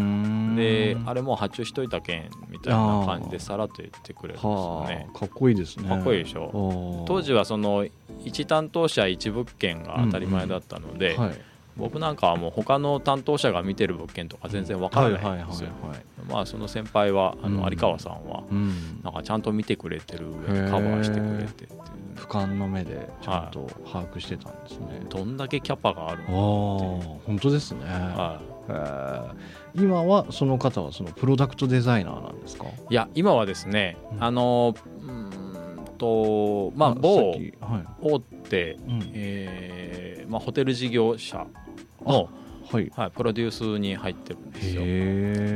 [0.57, 5.09] であれれもう発注しといたけんみたいな感じでさらっと言ってくれるんですよはね。
[5.15, 5.19] あ。
[5.19, 5.89] かっこいいですね。
[5.89, 7.05] かっこいいでしょ。
[7.07, 11.41] 当時はその1担当者1物件が当たり前だったので、はい。
[11.77, 15.71] 僕なんかはもう他の担当者が見てる物件とか全然わからないんですよ。
[16.29, 17.71] まあその先輩はあのうん。
[17.71, 19.01] 有川さんはうん。
[19.03, 21.71] なんかちゃんと見てくれてる上にカバーしてくれてっていう
[22.21, 32.67] 俯瞰の目でちゃんと把握してたんですね、どんだけキャパがあるああの本当ですね、はへえ今はその方はそのプロダクトデザイナーなんですか？
[32.67, 34.25] い、いや今はですね、うん。
[34.25, 37.33] あのうーんとまあさ某
[38.03, 39.11] 大手、うん。
[39.15, 41.47] えーまあ、ホテル事業者
[42.07, 42.29] の、
[42.73, 42.93] はい。
[42.95, 44.83] はい、プロデュースに入ってるんですよ。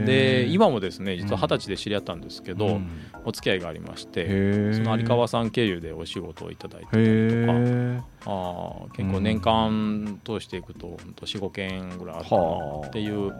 [0.06, 2.88] で今もですね実はうん二十歳で知り合ったんですけど、うん。
[3.24, 13.32] お付き合いがありましてその有川さん経由でお仕事をいただいてたへりとかえあー結構年間通していくと45件ぐらいあるかなはあっていう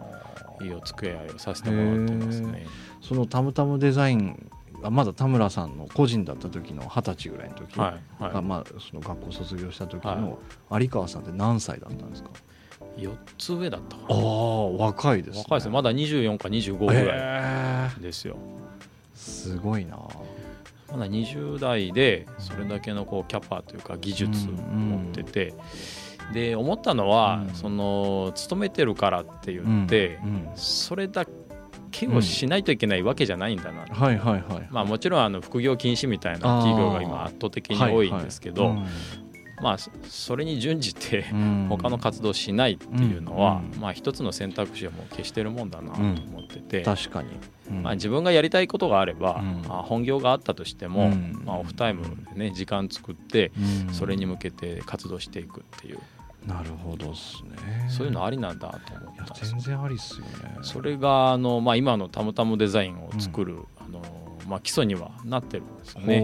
[0.61, 2.65] いいお付き合いをさせてもらってますね。
[3.01, 4.49] そのタムタムデザイン
[4.81, 10.39] がまだ田村さんの個人だった時の二十歳ぐらいの時、はいはがまあ、その学校卒業した時はの
[10.71, 12.31] 有川さんって何歳だったんですか、い、
[12.97, 14.19] 4つ上だったかあな。
[14.19, 15.39] あ若いですね。
[15.39, 15.67] 若いです。
[15.67, 18.37] ねまだ24か25ぐらへいですよ。
[19.15, 19.97] ーすごいな。
[20.91, 25.53] まだ20代でそれだけのこうキャパというか技術持ってて、
[26.33, 27.55] で思ったのは、うん。
[27.55, 30.29] その勤めてるからって言って、うん。
[30.29, 30.51] うん。
[30.55, 31.25] それだ
[31.91, 38.87] けをしないといけないわけじゃないんだな、はいはいはいまあ、もちろんあの副業禁止みたいな企業が今圧倒的に多いんですけど、はいはい
[39.61, 41.67] まあそそれに準じてうん。
[41.69, 43.79] 他の活動しないっていうのは、うん。
[43.79, 47.29] まあ一つの選択肢をもう消してるもんだなと思ってて、確かに、
[47.69, 47.83] うん。
[47.83, 49.61] まあ、自分がやりたいことがあれば、うん。
[49.67, 51.41] まあ、本業があったとしても、うん。
[51.45, 53.51] まあ、オフタイムでね時間作って
[53.87, 53.93] うん。
[53.93, 55.99] それに向けて活動していくっていう、
[56.45, 57.89] なるほどですね。
[57.89, 60.57] そういうのありなんだと思ったんです全然ありっすよね。
[60.61, 64.01] それがあの、まあ、今のたむたむデザインを作る、あの
[64.47, 66.17] まあ、基礎にはなってるんですよね。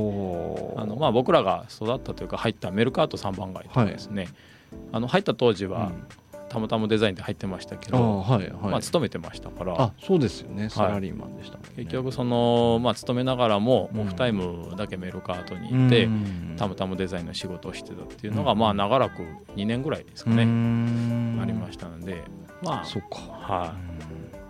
[0.78, 4.28] あのまあ、僕らが育ったというか入ったメルカート3番街とかですね、
[4.92, 5.92] あの入った当時は
[6.52, 8.52] たまたまデザインで入ってましたけあど、はいはい。
[8.72, 9.82] まあ、勤めてましたから。
[9.82, 10.70] あそうですよね。
[10.70, 14.02] サラリーマンでしたもんね、結局その、まあ、勤めながらもうん。
[14.02, 16.56] オフタイムだけメルカートに行って、うん。
[16.58, 18.60] たまたまデザインの仕事をしてたっていうのが、うん。
[18.60, 19.24] まあ長らく
[19.56, 21.40] 2年ぐらいですかうね、ん。
[21.42, 22.22] ありましたので
[22.62, 23.16] まあそっか。
[23.32, 23.74] は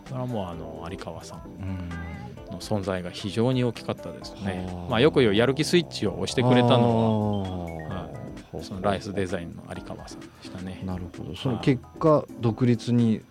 [0.06, 0.08] い。
[0.10, 1.42] それはもうあの有川さん。
[1.60, 1.68] うん。
[1.68, 2.21] の
[2.62, 4.66] 存在が非常に大きかったですね。
[4.68, 4.92] はあ。
[4.92, 8.10] まあ、よく言うやる気スイッチを押してくれたのは
[8.58, 10.82] はそのライスデザインの有川さんでしたね。
[10.86, 11.36] なるほど。
[11.36, 13.22] その結果独立に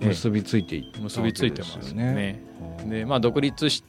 [0.00, 2.42] 結びついていった結びついてますよね。
[2.86, 3.84] でまあ独立し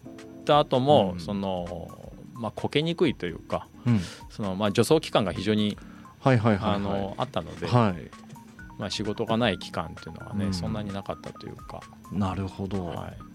[0.45, 1.19] た後も、うん。
[1.19, 1.89] その
[2.33, 3.99] まあこけにくいというかうん。
[4.29, 5.77] そのまあ助走期間が非常に
[6.23, 8.11] あったので、はい。
[8.79, 10.53] まあ、仕事がない期間っていうのはね、うん。
[10.53, 13.32] そんなになかったというか、なるほど、はい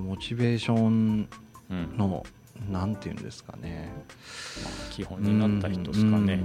[0.00, 1.28] モチベーション
[1.70, 1.96] うん。
[1.96, 2.24] の
[2.70, 3.90] なんていうんですかね。
[4.90, 6.40] 基本になった人ですかね、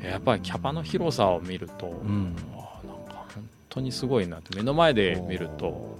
[0.00, 0.06] うん。
[0.06, 2.34] やっぱりキャパの広さを見ると、ん。
[2.54, 4.56] あなんか本当にすごいなって。
[4.56, 5.98] 目の前で見ると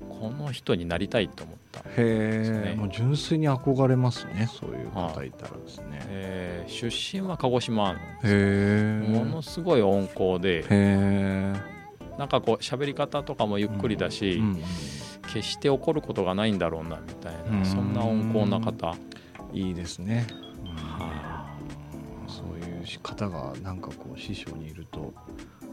[0.00, 2.74] この人になりたいと思った、へえ、ね。
[2.74, 4.48] もう純粋に憧れますね。
[4.52, 11.52] そういう方いたらですね、えー出身は鹿児島のへえものすごい温厚でへえ
[12.18, 14.62] なんかこう喋り方とかもゆっくりだし、うん
[15.36, 17.64] 決して怒ることがないんだろうなみたいな、うん。
[17.64, 18.94] そんな温厚な方、
[19.52, 20.26] いいですね、
[20.64, 21.46] は
[22.26, 25.12] そういう方がなんかこう師匠にいると。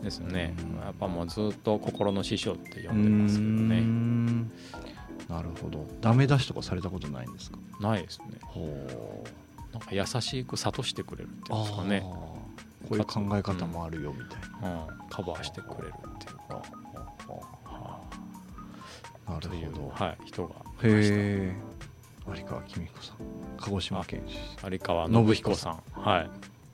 [0.02, 0.76] ですね、うん。
[0.82, 3.80] やっぱもうずっと心の師匠って呼んでますけどね。
[3.80, 4.52] ん。
[5.30, 5.88] なるほど。
[6.02, 7.58] ダメ出しとかされたことないんですか？
[7.80, 8.26] ないですね。
[8.42, 8.86] ほ
[9.72, 12.04] なんか優しく諭してくれるっていうんですかあね、ー。
[12.04, 12.36] こ
[12.92, 16.62] ういう考え方もあるよみたいうん、カバーしてくれるっていうか、
[19.42, 20.06] というるほど。
[20.06, 21.56] はい、人がいましへえ
[22.26, 23.18] 有川公彦さん
[23.58, 25.84] 鹿児島県出た有川信彦さん。
[25.94, 26.30] はい。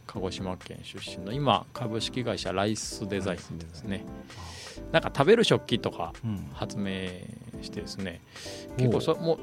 [0.08, 4.04] 鹿児島県出身の今株式会社ライスデザインですね。
[4.92, 7.10] なんか食べる食器とか身、うん、発明
[7.62, 8.22] してですね。
[8.78, 9.40] 結構そもう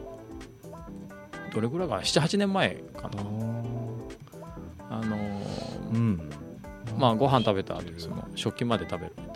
[1.54, 3.22] どれぐらいかな？78年前かな。
[4.90, 6.30] あのーうん。
[6.98, 9.35] まあご飯食べた後その食器まで食べるみたい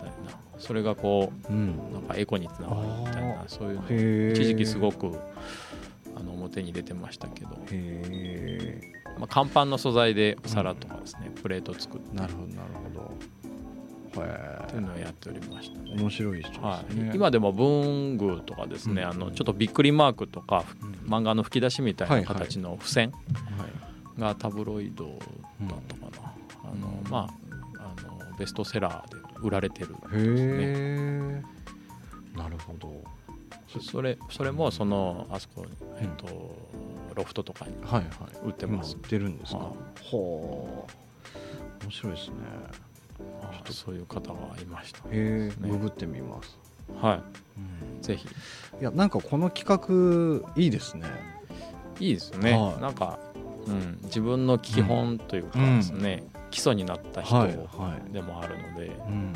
[0.61, 1.79] それがこうん。
[1.89, 5.11] うなんかエコにつながるみたいなそういうの一時期すごく
[6.15, 7.49] あの表に出てましたけど、
[9.19, 12.15] まあ、乾パンの素材でお皿とかですね、プレート作って。
[12.15, 12.61] なるほどなる
[12.95, 13.41] ほど。
[14.23, 15.93] へっていうのをやっておりましたね。
[15.95, 19.09] え面白い人ですね、はい、今でも文具とかですね、うん。
[19.09, 20.91] あのちょっとびっくりマークとかうん。
[21.13, 23.17] 漫画の吹き出しみたいはいな形の付箋は
[24.17, 25.17] いがタブロイドだっ
[25.87, 26.33] たかな、
[26.65, 27.29] あのま
[27.77, 29.89] ああのベストセラーで売られてる。
[29.89, 31.43] へえ、
[32.37, 33.03] なるほど。
[33.79, 35.65] それそれもそのあそこ、
[35.99, 36.55] えっと
[37.15, 38.03] ロフトとかにはいはい。
[38.47, 38.95] 売ってます。
[38.95, 39.59] 売ってるんですか？
[39.59, 39.73] はい。
[40.03, 40.87] ほ
[41.81, 41.83] う。
[41.83, 42.35] 面白いですね。
[43.17, 43.25] ちょ
[43.59, 44.99] っとそういう方がいました。
[44.99, 45.69] へえね。
[45.69, 46.57] ググってみます、
[47.01, 47.21] は
[48.01, 48.27] ぜひ。
[48.79, 51.05] いやなんかこの企画いいですね。
[51.99, 52.81] いいですね、はい。
[52.81, 53.19] なんか、
[53.67, 58.13] うん、自分の基本というかですね、基礎になった人はいはい。
[58.13, 59.33] でもあるので、うん。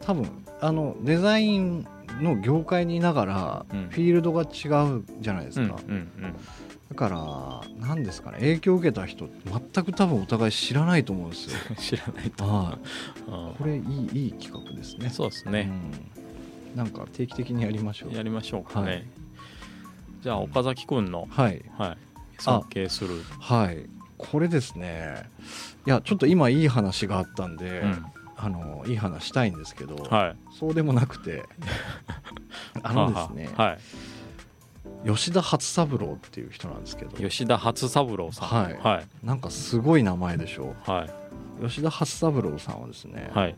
[0.00, 1.86] 多分あのデザイン
[2.20, 3.88] の業界にいながらうん。
[3.90, 6.34] フィールドが違うじゃないですか、うんうん
[6.88, 11.58] だから何ですかね影響を受けた人全く多分お互い知らないと思うんですよ。
[11.68, 12.78] うん、知らないと、は
[13.28, 13.30] い。
[13.30, 15.10] うんこれいいいい企画ですね。
[15.10, 15.70] そうですね、
[16.72, 16.76] うん。
[16.76, 18.14] なんか定期的にやりましょう。
[18.14, 19.04] やりましょうかね、はい。
[20.22, 21.62] じゃあ岡崎君の、はい。
[21.76, 21.96] はい、
[22.38, 25.28] 尊敬する、はいこれですね。
[25.86, 28.04] いやちょっと今いい話があったんで、うん。
[28.40, 30.36] あのいい話したいんですけど、はい。
[30.56, 31.44] そうでもなくて
[32.82, 33.78] あのですね、ははい。
[35.06, 37.16] 吉田初三郎っていう人なんですけど。
[37.16, 38.48] 吉田初三郎さん。
[38.48, 38.74] はい。
[38.74, 39.26] はい。
[39.26, 41.06] なんかすごい名前でしょは
[41.60, 41.64] い。
[41.66, 43.56] 吉田初三郎さんはですね、はい。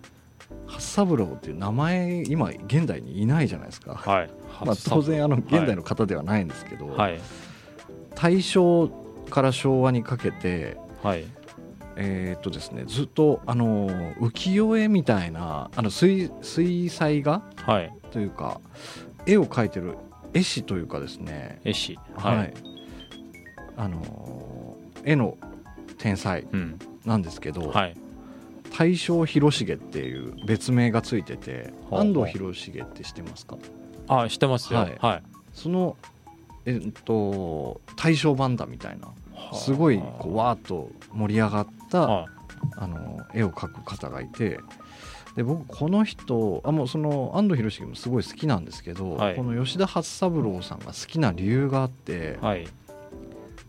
[0.67, 4.31] 初三郎っていう名前今現代にいないじゃないですか、はい。
[4.65, 7.21] まあ、当然あの現代の方ではないんですけど、はい。
[8.15, 8.91] 大正
[9.31, 11.25] から昭和にかけてはい。
[11.97, 17.93] えーっとですねずっとあの浮世絵みたいなあの水水彩画はい。
[18.11, 18.61] というか
[19.27, 19.97] 絵を描いてる
[20.33, 21.61] 絵師というかですね。
[21.65, 21.99] 絵師。
[22.17, 22.55] はい、はい、
[23.77, 25.37] あの絵の
[25.99, 26.79] 天才うん。
[27.05, 27.97] なんですけど、はい。
[28.79, 33.57] 大正広重っていう別名がついてて安藤広重って知ってますか？
[34.07, 34.79] あ知ってますよ。
[34.79, 35.23] ははいい、はい、
[35.53, 35.97] その
[36.67, 39.09] えっと大正版だみたいな
[39.53, 42.27] すごいこうわーっと盛り上がったは
[42.77, 44.61] あの絵を描く方がいて
[45.37, 49.37] で僕この人あもうその安藤広重もすごい好きなんですけど、はい。
[49.37, 52.69] この吉田初三郎さんが好きな理由があって、いはい。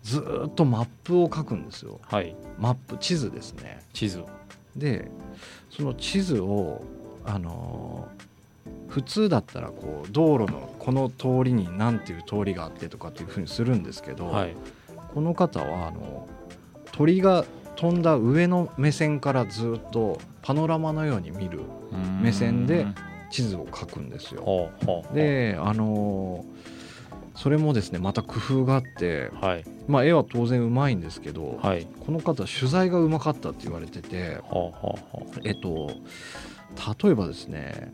[0.03, 1.99] ずーっとマップを描くんですよ。
[2.03, 2.35] はい。
[2.57, 3.79] マップ地図ですね。
[3.93, 4.23] 地図。
[4.75, 5.11] で
[5.69, 6.83] その地図を
[7.25, 8.07] あの
[8.87, 14.55] 普通だったらこう道路のこの通りに何ていう通りがあってとかっていうふうにするんですけど、はい
[15.13, 16.27] この方はあの
[16.91, 17.45] 鳥が
[17.75, 21.61] 飛んだ上の目線からずっとパノラマのように見る
[22.21, 22.85] 目線で
[23.31, 24.71] 地図を描くんですよ。
[25.13, 26.45] であの
[27.35, 29.65] それもですねまた工夫があって、はい。
[29.87, 31.87] まあ、絵は当然うまいんですけど、はい。
[32.05, 34.37] この方取材がうまかったって言われてて
[35.43, 35.91] えっと
[37.03, 37.93] 例えばですね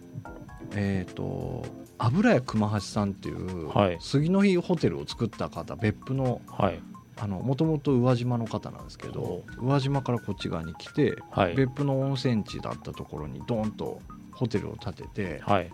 [0.76, 1.65] えっと
[1.97, 3.97] 油屋熊橋さんっていう、はい。
[4.01, 6.80] 杉の日ホテルを作った方別府のうはい
[7.26, 11.55] もともと宇和島の方なんですけど宇和島からこっち側に来て、はい。
[11.55, 14.01] 別府の温泉地だったところにドーンと
[14.34, 15.72] ホテルを建ててはい。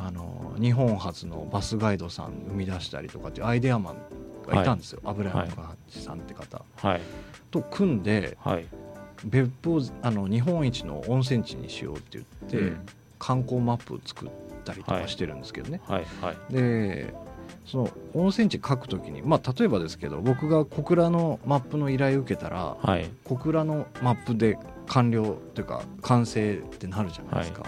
[0.00, 3.96] あの日本初のバスガイドさん生み出したりとかっていうアイデアマン
[4.48, 7.00] がいたんですよ、油山熊橋さんって方、はい。
[7.50, 8.66] と組んではい。
[9.24, 12.86] 別府をあの日本一の温泉地にしようって言って、うん。
[13.18, 14.30] 観光マップを作っ
[14.64, 16.06] たりとかしてるんですけどね、はい。
[16.20, 16.52] はい。
[16.52, 17.14] で
[17.66, 23.08] その温泉地書くときにまあ例えばですけど僕が小倉のマップの依頼を受けたらはい。
[23.24, 27.64] 小倉のマップで完了というか完成ってなるじゃないですか、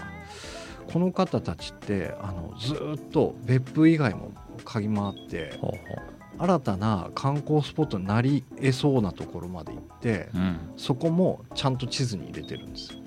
[0.91, 4.31] この方たちってあのずーっと別府以外も
[4.63, 10.57] 嗅ぎ回ってほうほ新たな観光スポットになり得そうなところまで行ってううん。
[10.75, 12.93] そこもちゃんと地図に入れてるんです。
[12.93, 12.99] よ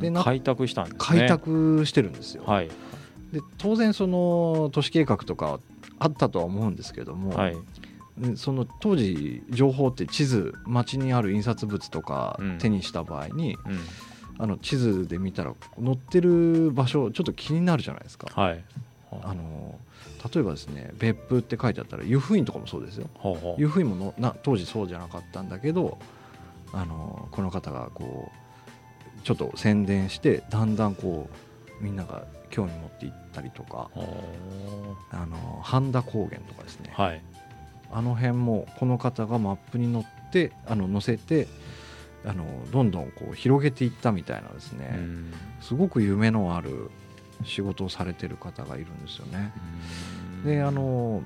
[0.00, 0.98] でな開拓したんですね。
[1.00, 2.68] 開拓してるんですよ、はい。
[3.32, 5.58] で当然その都市計画とか
[5.98, 7.56] あったとは思うんですけども、はい。
[8.18, 12.58] でその当時情報って地図街にある印刷物とかうん。
[12.58, 13.78] 手にした場合に、うん。
[14.38, 18.28] あの地図で見たら載ってる場所ちょっと気になるじゃないですか。
[18.38, 18.64] はい。
[19.22, 19.78] あの
[20.32, 23.08] 例えばですね別府って書いてあったら湯布院とかもそうですよ。
[23.58, 25.98] 湯布院ものな当時そうじゃなかったんだけど
[26.72, 28.30] あのこの方がこ
[29.18, 31.28] うちょっと宣伝してだんだんこ
[31.80, 34.24] うみんなが興味持っていったりとかほ
[35.10, 36.94] あの半田高原とかですね。
[36.96, 37.22] うはい。
[37.92, 41.46] あの辺もこの方がマップに載ってあの載せて
[42.24, 45.32] あのどんどんこう広げていったみたいなですね、うん。
[45.60, 46.90] すごく夢のある
[47.44, 49.52] 仕事をされてる方がいるんですよね。
[50.44, 51.22] であの、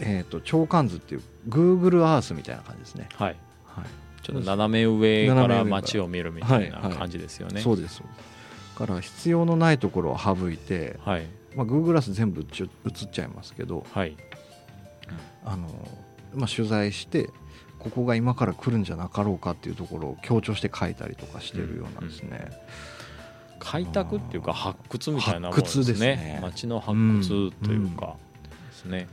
[0.00, 3.08] えー、と長官図っていう Google Earth みたいな感じですね。
[3.16, 3.36] はい。
[3.66, 3.84] はい。
[4.22, 7.60] ちょっと斜め上から街を見るみたいなはいはい感じですよね。
[7.60, 8.16] そうですそうです。
[8.18, 8.31] だ
[8.86, 11.26] から必要のないところを省いて、はい。
[11.54, 14.16] まあ、Google Earth 全部ちょ映っちゃいますけどはい。
[15.44, 15.68] あの、
[16.34, 17.28] まあ、取材して
[17.78, 22.50] ここが今から来るんじゃなかろうかっていうところを強調して書いたりとかしてるようなんですね。
[23.58, 26.16] 開拓っていうか発掘みたいなものです発掘ですね。
[26.16, 28.16] ね街の発掘というか
[28.70, 29.08] ですね。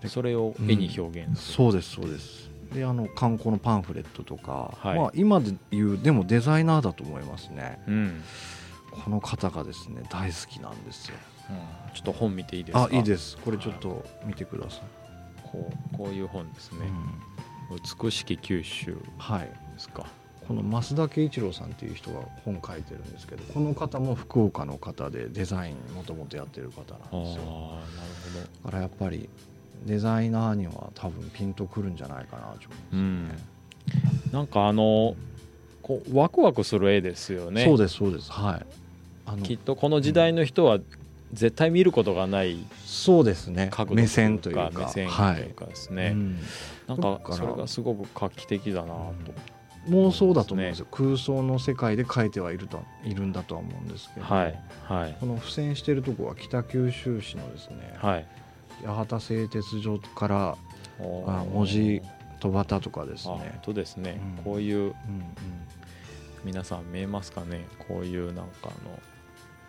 [0.00, 1.54] でそれを絵に表現する。
[1.54, 2.50] そうですそうです。
[2.74, 4.98] であの観光のパンフレットとか、はい。
[4.98, 7.80] まあ、今で言うでもデザイナーだと思いますね。
[7.88, 8.22] うん
[9.04, 11.14] この方がですね大好きなんですよ。
[11.94, 12.88] ちょっと本見ていいですか？
[12.90, 13.36] あいいです。
[13.38, 14.80] これちょっと見てください、
[15.42, 16.78] こうこういう本ですね。
[17.70, 17.78] うん。
[18.02, 20.06] 美しき九州はいですか。
[20.46, 27.42] この増田圭一郎さんっていう人が本書いてるんですけどこの方も福岡の方でデザインもともとやってる方ああなるなんですよ。
[27.44, 27.70] ほ
[28.64, 29.28] だからやっぱり
[29.86, 33.46] デザイナーには多分ピンとくるんじゃないかなと思どううんんですね、
[34.32, 35.14] なんかあの
[35.80, 37.64] こうワクワクする絵ですよね。
[37.64, 38.30] そうですそうです。
[38.30, 38.66] はい
[39.42, 40.78] きっとこの時代の人は
[41.32, 43.70] 絶対見ることがないそうですね。
[43.90, 44.70] 目線というか。
[44.74, 46.38] 目線とはいいうかですね、うん。
[46.86, 49.12] なんだかそれがすごく画期的だなと、
[49.88, 50.86] 妄想だと思うんですよ。
[50.90, 54.60] 空想の世界で描いてはいるといるんだとは思うんですけど、はい。
[54.84, 55.16] はい。
[55.18, 58.26] この付箋してるとこは北九州市のですね、はい。
[58.84, 60.56] 八幡製鉄所から
[60.98, 62.02] おあ文字
[62.40, 64.44] 戸端とかですね、当ですね、うん。
[64.44, 64.92] こういううんうん。
[66.44, 67.64] 皆さん見えますかね。
[67.88, 69.00] こういうなんかあの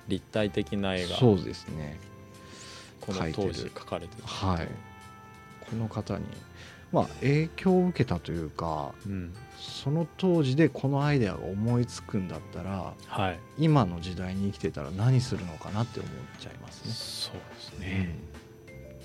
[0.07, 1.99] 立体的な絵がそうですね。
[3.01, 4.23] この当時書かれてる。
[4.25, 4.67] はい。
[5.69, 6.25] この方に
[6.91, 9.33] まあ影響を受けたというかうん。
[9.57, 13.39] その当時でこのアイデアが思いつくんだったらはい。
[13.57, 16.91] 今の時代に生きてたら何するのかなって思っちゃいますね。
[16.91, 18.15] そうですね、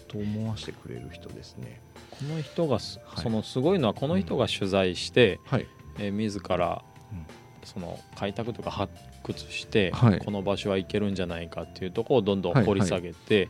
[0.09, 1.81] と思わせてくれる人ですね。
[2.11, 3.23] この人がす、はい。
[3.23, 5.67] そのすごいのはこの人が取材して、はい、
[5.99, 6.83] えー自ら
[7.13, 7.27] うん。
[7.65, 8.93] その開拓とか発
[9.33, 10.19] 掘して、はい。
[10.19, 13.49] この場所は行けるんじゃないかっていうところをどんどん掘り下げて、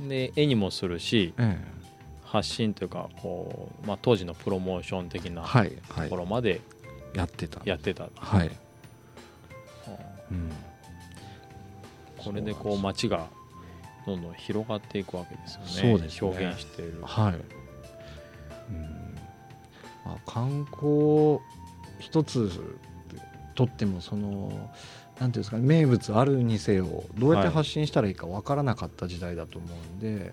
[0.00, 1.58] で絵にもするしえ
[2.24, 6.10] 発信というかこう、まあ、当時のプロモーション的えなはいとはい。
[6.10, 6.60] ころまで
[7.14, 7.60] やってた。
[7.64, 8.50] やってた、はい。
[10.30, 10.36] うん。
[10.36, 10.52] うん、
[12.18, 13.26] これでこう街が
[14.04, 15.66] どんどん広がっていくわけですよね。
[15.68, 16.28] そうですね。
[16.28, 16.98] 表現している。
[17.02, 17.34] はい。
[17.34, 19.14] うん、
[20.04, 21.38] まあ観光
[22.00, 22.78] 一つ
[23.54, 24.70] とってもその
[25.20, 30.32] なんていうんですかね名物あるにせよどうやって発信したらいいかわからなかった時代だと思うんで、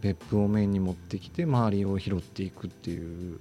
[0.00, 3.38] 別府をメインに持ってきて周りを拾っていくっていう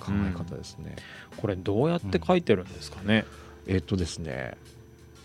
[0.00, 0.96] 考え方ですね。
[1.36, 3.24] これどうやって書いてるんですかね、
[3.66, 4.56] えっとですね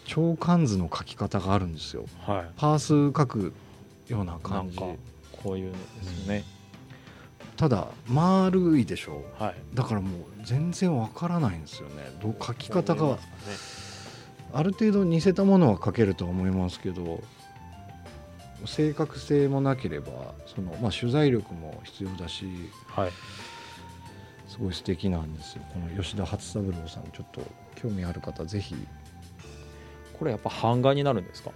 [0.06, 2.06] 長関図の書き方があるんですよ。
[2.26, 2.52] はい。
[2.56, 3.54] パース書く
[4.08, 4.86] ようななん感じか
[5.44, 6.44] こういうのですね、
[7.56, 9.24] ただ丸いでしょ。
[9.40, 9.56] はい。
[9.74, 11.96] だからもう全然わからないんですよね。
[12.22, 13.00] どう書き方が。
[13.00, 13.22] こういうので
[13.54, 13.83] す
[14.54, 17.22] ある程度似せたものは書けるとは思いますけど
[18.66, 22.52] 正確性もなければその、まあ、取材力も必要だしね
[22.88, 23.12] はい。
[24.48, 25.64] すごい素敵なんですよ。
[25.74, 27.42] この吉田初三郎さんちょっと
[27.74, 28.76] 興味ある方ぜひ。
[30.20, 31.50] これやっぱ版画になるんですか？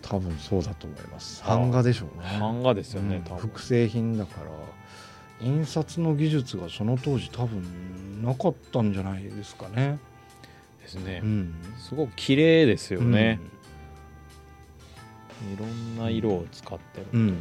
[0.00, 1.44] 多分そうだと思います。
[1.46, 2.38] 版画でしょうね。
[2.40, 3.36] 版画ですよね、うん。
[3.36, 9.98] 複製品だから印刷の技術がその当時多分なかったんじゃないですかね。
[10.94, 11.54] ですね、うん。
[11.78, 13.40] すごく綺麗ですよね、
[15.54, 17.38] いろんな色を使ってるというか、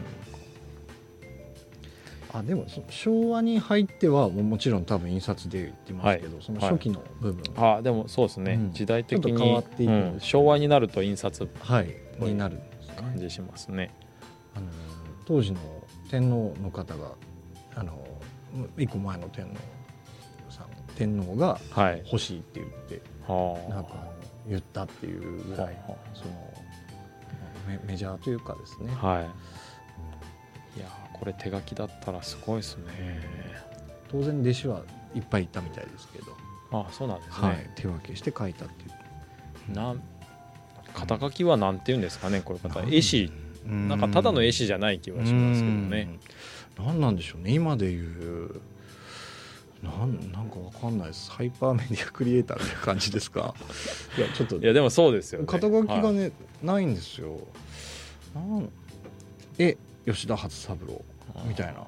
[2.40, 8.74] あでもそ昭和に入ってはもちろん多分印刷で言ってますけど、その初期の部分、あでもそうですね、うん。
[8.74, 11.48] 時代的に変わっていく昭和になると印刷
[12.20, 12.60] になる
[12.98, 13.92] 感じしますね。
[14.56, 14.68] あの
[15.26, 15.60] 当時の
[16.10, 17.12] 天皇の方が
[17.76, 18.06] あの
[18.78, 19.56] 一個前の天皇
[20.50, 22.02] さん天皇がはい。
[22.06, 24.08] 欲しいって言ってはあなんか
[24.48, 26.54] 言ったっていうぐらいはその
[27.68, 29.24] メメジャーというかですね、あはい。
[30.78, 32.84] いやーこれ手書きだったらすごいですね。
[34.12, 34.82] 当然弟子は
[35.16, 36.36] いっぱいいたみたいですけど、
[36.72, 39.74] あそうなんですね、はい、手分けして書いたっていう。
[39.74, 40.02] なん
[40.94, 42.82] 肩書きはなんて言うんですかねこういう方。
[42.88, 43.32] 絵師。
[43.66, 43.88] うん。
[43.88, 46.10] なんかただの絵師じゃない気はしますけどね。
[46.78, 46.86] うん。
[46.86, 47.54] 何なんでしょうね。
[47.54, 48.62] 今で言う
[49.84, 51.30] なんなんかわかんないです。
[51.32, 53.54] ハイパーメディアクリエイターっていう感じですか？
[54.18, 55.46] いやちょっといやでもそうですよね。
[55.48, 56.14] 肩書きがはい。
[56.14, 56.32] ね、
[56.62, 57.38] ないんですよ。
[58.34, 58.70] なん
[59.60, 61.04] え吉田初三郎
[61.48, 61.86] みたいな。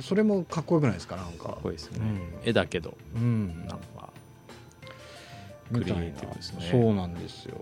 [0.00, 1.16] それもかっこよくないですか？
[1.16, 1.44] なんか。
[1.48, 2.02] かっこいいですね、う
[2.46, 2.48] ん。
[2.48, 2.96] 絵だけど。
[3.16, 3.66] うん。
[3.66, 4.12] なんか
[5.72, 5.94] みたいな。
[5.96, 6.68] クリエイティブですね。
[6.70, 7.56] そうなんですよ。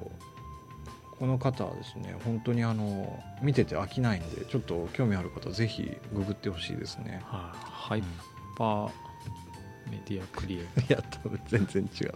[1.18, 7.22] この方はですね本当にあの見てて飽きないんでちょっと興味ある方ぜひググってほしいですね。
[7.24, 7.56] はい。
[7.64, 8.02] ハイ
[8.58, 8.90] パー
[9.90, 10.84] メディアクリエイター。
[10.88, 12.14] いや多分全然違う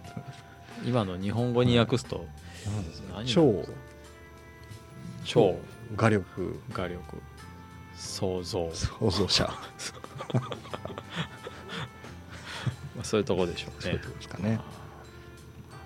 [0.85, 2.27] 今の日本語に訳すと
[3.15, 3.65] なん超
[5.25, 5.59] 超
[5.97, 6.61] 画力。
[6.73, 7.01] 画力。
[7.97, 8.71] 想像。
[8.73, 9.45] 創造者。
[12.97, 13.77] まあそういうところでしょうね。
[13.81, 14.61] そういうとこですかね。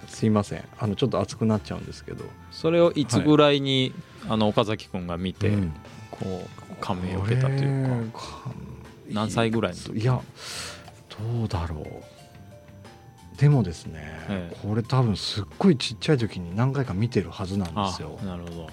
[0.08, 0.64] すいません。
[0.78, 2.24] あのちょっと熱くなっちゃうんですけど。
[2.50, 3.92] それをいつぐらいに、
[4.28, 5.74] あの岡崎君が見て、うん。
[6.10, 8.18] こう感銘を受けたというか。
[8.18, 8.50] か
[9.10, 9.98] 何歳ぐらいの時？
[10.00, 10.20] いや
[11.38, 13.38] どうだろう。
[13.38, 14.56] でもですね、ええ。
[14.62, 18.18] これ多分すっごいちっちゃい時に何回か見てるはずなんあですよ。
[18.24, 18.70] なるほど。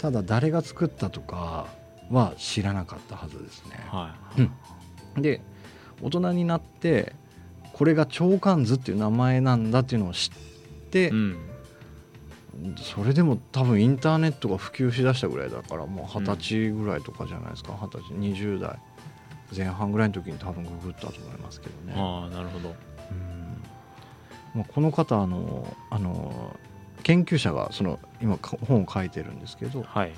[0.00, 1.66] ただ誰が作ったとか
[2.10, 3.80] は知らなかったはずですね。
[3.88, 4.14] は
[5.16, 5.40] い、で
[6.02, 7.12] 大人になって
[7.72, 10.30] これが長官図っていう名前なんだっていうのを知
[10.86, 11.36] って、うん。
[12.76, 17.76] それでも多分インターネットが普及しだしたぐらいだからもう二十歳ぐらいとかじゃないですか。
[17.82, 18.78] 二十歳20代
[19.56, 21.94] 前半ぐらいの時に多分ググったと思いますけどね。
[21.96, 22.74] ああなるほど。
[23.10, 23.62] うん。
[24.54, 26.56] まあ、この方あのあの
[27.02, 30.10] 研究者がその今か本を書いてるんですけどはい。
[30.10, 30.16] ま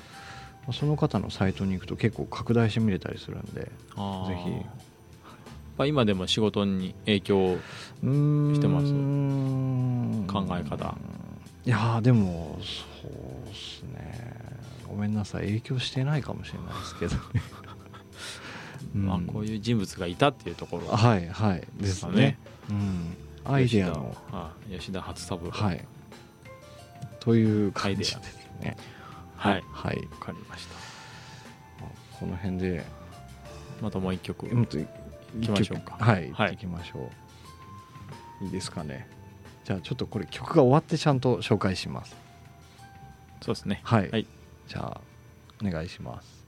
[0.68, 3.70] あその方のサイトに行くと結構拡大して見れたりするんでぜひ。
[5.79, 8.87] まあ、今でも仕事に影響してます？
[10.27, 10.95] 考え方。
[11.66, 13.11] いやーでもそう
[13.49, 14.37] ですね。
[14.89, 15.47] ごめんなさい。
[15.47, 17.65] 影響してないかもしれないですけど、うん
[19.05, 20.88] まあ、こういう人物がいたっていうところ。
[20.88, 21.62] はいはい。
[21.78, 22.38] ですね。
[22.70, 24.16] うん、アイデアの。
[24.16, 25.84] 吉田あ吉田初三郎はい。
[27.20, 28.18] という感じです
[28.61, 28.76] ね。
[29.36, 29.64] はい。
[29.70, 29.97] はい。
[29.97, 30.74] わかりました。
[32.18, 32.84] この辺で。
[33.82, 34.47] またもう一曲。
[34.55, 34.86] もっと行
[35.42, 35.97] きましょうか。
[35.99, 36.53] はい、はい。
[36.53, 37.11] 行きましょ
[38.40, 38.44] う。
[38.44, 39.09] いいですかね。
[39.64, 42.16] じゃあちょっとこれ曲が終わってちゃんと紹介します。
[43.42, 43.80] そうですね。
[43.82, 44.26] はい、はい。
[44.68, 45.01] じゃあ
[45.64, 46.45] お願いします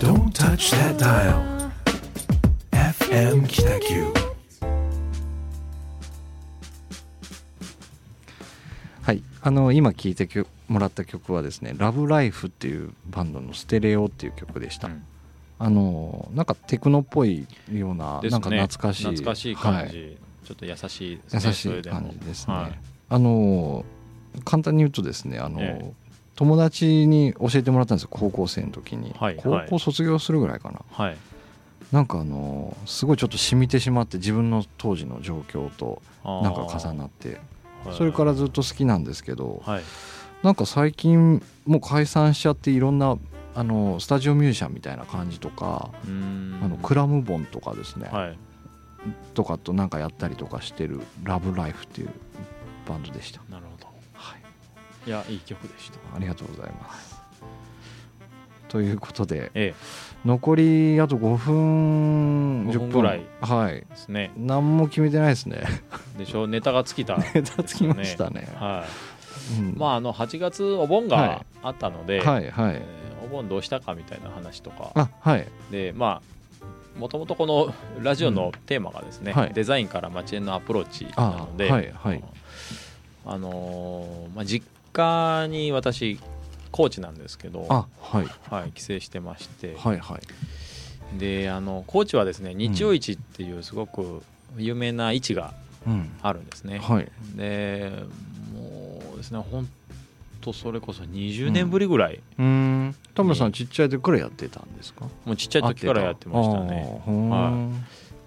[0.00, 1.70] Don't touch that dial.
[2.72, 4.10] FM Kitaku.
[9.02, 9.22] はい。
[9.42, 10.26] あの今聴いて
[10.68, 15.02] もらった曲はですね「ラブライフっていうバンドの「ステレオ」っていう曲でした、うん。
[15.58, 19.04] あのなんかテクノっぽいような、ですなんかね懐かしい。
[19.04, 19.90] 懐かしい感はい。
[19.90, 22.78] じ、ちょっと優しいですね優しいそれでも感じですね、はい。
[23.10, 23.84] あの
[24.46, 26.03] 簡単に言うとですねあの、ええ
[26.36, 31.16] 友達に教えてもらったんですよ高校生の時に、はい高校卒業するぐらいかな、はい。
[31.92, 37.40] なんかあのすごいちょっと染みてしまって自分の当時の状況となんか重なって。
[37.92, 39.82] それかららずっと好きなんですけどはい。
[40.42, 43.16] なんか最近もう解散しちゃっていろんな
[43.54, 48.08] あのスタジオミュージシャンみたいな感じとかあのクラムボンとかですね。
[48.10, 48.38] はい。
[49.34, 52.10] とかとなんかやったりとかしてる「ラブライフっていう
[52.88, 53.68] バンドでした、なるほど。
[53.68, 53.73] はい、
[55.06, 55.98] いやいい曲でした。
[56.16, 57.14] ありがとうございます。
[58.68, 59.72] ということでえ
[60.24, 63.00] 残りあと5分5 10分分。
[63.02, 63.74] ぐらいはい。
[63.76, 64.32] えですね。
[64.36, 65.62] 何も決めてないですね。
[66.18, 67.18] でしょネタが尽きた。
[67.34, 68.48] ネタつきましたね。
[68.56, 68.84] は
[69.56, 69.60] い。
[69.60, 69.74] うん。
[69.78, 72.74] まああの8月お盆はがあったので、はいはい。
[72.76, 74.90] えーお盆どうしたかみたいな話とか。
[74.94, 75.48] あはい。
[75.70, 76.20] でま
[76.96, 79.52] あもともとこのラジオのテーマがですね、うんはい。
[79.54, 82.22] デザインから街へのアプローチなあので、はいはい。
[83.26, 86.18] あのーまあ、実家に私
[86.70, 88.26] 高知なんですけど、あはい。
[88.50, 91.18] はい、帰省してまして、はいはい。
[91.18, 94.22] であの高知はですね日曜市っていうすごく
[94.56, 95.52] 有名な市が
[95.86, 96.10] うん。
[96.22, 97.08] あるんですね、はい。
[97.36, 97.92] で
[98.54, 99.68] もうですね本
[100.40, 102.94] 当それこそ20年ぶりぐらい、うん。
[103.14, 105.04] 田村さんちっちゃい時からやってたんですか？
[105.24, 107.02] もうちっちゃい時からやってましたね。
[107.06, 107.70] は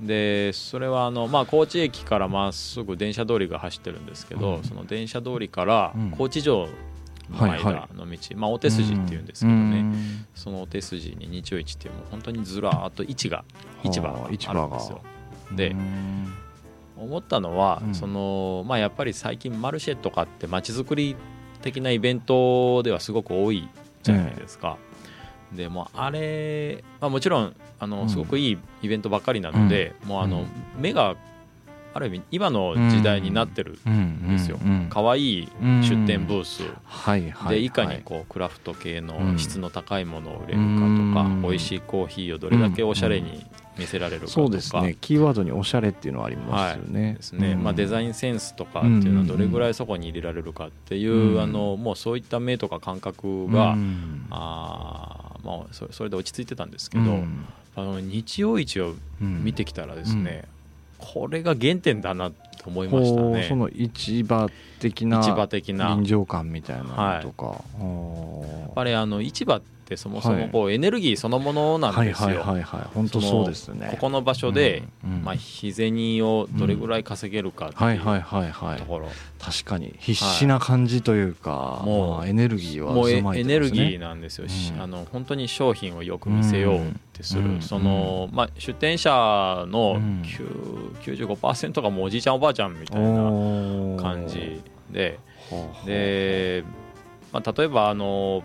[0.01, 4.63] でそれはあの、まあ、高知駅からまっすぐ電車通りが走ってるんですけど、うん。
[4.63, 6.11] その電車通りからうん。
[6.11, 6.67] 高知城
[7.31, 10.25] のはいは間の道、まあ、お手筋っていうんですけどね、うん。
[10.35, 13.43] そのお手筋に日曜市っていうもう本当にずらーっと市が
[13.83, 15.01] 市場があるんですよ。
[15.51, 16.33] でうん。
[16.97, 17.95] 思ったのは、うん。
[17.95, 21.15] そのまあ、やっぱり最近マルシェとかってまちづくり
[21.61, 23.67] 的なイベントではすごく多い
[24.03, 24.77] じゃないですか。
[25.51, 27.91] でもうあれ、まあ、もちろんあうん。
[27.91, 30.45] のすごくいいイベントばっかりなので、もうあの
[30.79, 31.15] 目が
[31.93, 34.27] ある意味今の時代になってるうん。
[34.29, 34.71] ですようん。
[34.71, 34.87] うん。
[34.89, 35.47] 可愛い
[35.81, 36.63] 出店ブース。
[36.85, 41.41] はいはいでいかにうこうクラフト系うんの質の高いものを売れるかとかうん。
[41.41, 43.45] 美味しいコーヒーをどれだけおしゃれに
[43.79, 44.33] 見せられるかとか。
[44.33, 44.95] そうですね。
[45.01, 47.13] キーワードにおしゃれっていうのはありますよね。
[47.15, 47.63] ですね、うん。
[47.63, 51.41] まあ、デザインセンスとかっていうのはどれぐらいそこに入れられるかっていう、うん。
[51.41, 54.25] あのもうそういった目とか感覚が、うん。
[54.29, 57.45] あーまあ、そそれで落ち着いてたんですけど、うん
[57.77, 59.43] あの日曜市をうん。
[59.43, 60.43] 見てきたらですね、
[60.97, 62.35] これが原点だなと
[62.67, 63.45] 思いましたね。
[63.47, 63.55] そ。
[63.55, 64.49] の市場
[64.79, 65.87] 的な市場的な。
[65.89, 72.27] 臨場感みたいなのとか、やっぱりあの市場ってそもそもこうエネルギーそのものなんですよ。
[72.27, 72.61] はいはい
[73.45, 73.87] ですね。
[73.91, 74.83] ここの場所で、
[75.23, 79.07] まあ、日銭をどれぐらい稼げるかってはいいうところ、
[79.39, 79.95] 確かに。
[79.99, 84.81] 必死な感じというか、もうまあエネルギーはもうエネルギーなんですよ、しうん。
[84.81, 87.61] あの本当に商品をよく見せようってする、うん。
[87.61, 90.23] そのまあ、出店者のうん。
[90.23, 94.61] 9 95%がもうおじいちゃんおばあちゃんみたいな感じ
[94.91, 95.19] で。
[95.85, 96.63] で、
[97.31, 98.43] まあ、例えばあの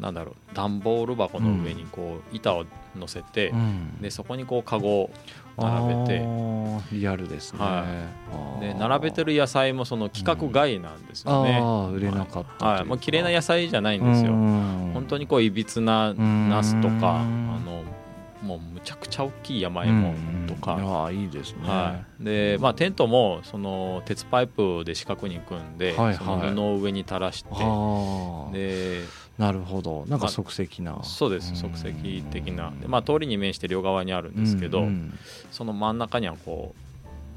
[0.00, 2.64] なんだろう段ボール箱の上にこう板を
[2.98, 4.00] 乗せて、うん。
[4.00, 5.10] でそこにこうカゴを
[5.56, 6.80] 並べて。
[6.92, 7.84] リアルですね、は
[8.32, 8.72] あー。
[8.72, 14.90] で並べてる野菜もその規格外なんですよね、ああ売れなかったといい、もう綺麗な野菜じゃないんですよ、うん。
[14.94, 17.00] 本当にこういびつなナスとかうん。
[17.00, 17.14] あ
[17.64, 17.84] の
[18.42, 20.14] もうむちゃくちゃ大きい山芋
[20.46, 20.96] とか、うんうん。
[21.02, 26.14] ああいいですね、はい、でまあテントもその鉄パイプで四角に組んで、はいはい。
[26.16, 27.48] その布を上に垂らして。
[27.52, 29.04] ああで
[29.38, 30.04] なるほど。
[30.06, 31.56] なんかまあ即席な、そうです。
[31.56, 32.70] 即席的な。
[32.78, 35.18] で、まあ、通りに面して両側にあるんですけど、うんうん。
[35.50, 36.74] その真ん中にはこ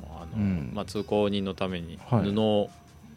[0.04, 0.72] うあの、うん。
[0.74, 2.34] まあ、通行人のためにはい。
[2.34, 2.70] 布をはい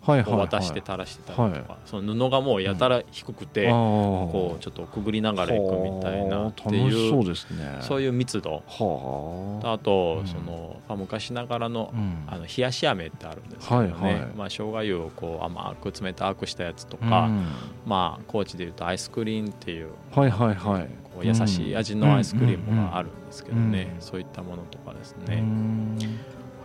[0.06, 7.78] 渡して垂らしてたりとか、はその布がもうやたら低くて、ここうちょっとくぐりながら行くみたいなって楽しそういうですね。
[7.80, 8.62] そういう密度。
[8.66, 9.72] はあ。
[9.72, 10.26] あと、うん。
[10.26, 12.24] そのまあ昔ながらのうん。
[12.26, 14.26] あの冷やし飴ってあるんですけどね、はいはい。
[14.36, 17.46] まあ、生姜油をこう甘く冷たくしたやつとか、うん。
[17.86, 20.88] まあ高知でいうとアイスクリーンっていうはいはいはい。
[21.04, 24.02] こう優しい味のアイスクリームがあるるんですけどね、うん。
[24.02, 25.98] そういったものとかですうね、ん。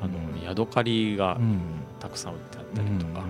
[0.02, 1.60] あのヤドカリがうん。
[2.02, 3.24] たくさん売ってあったりとか、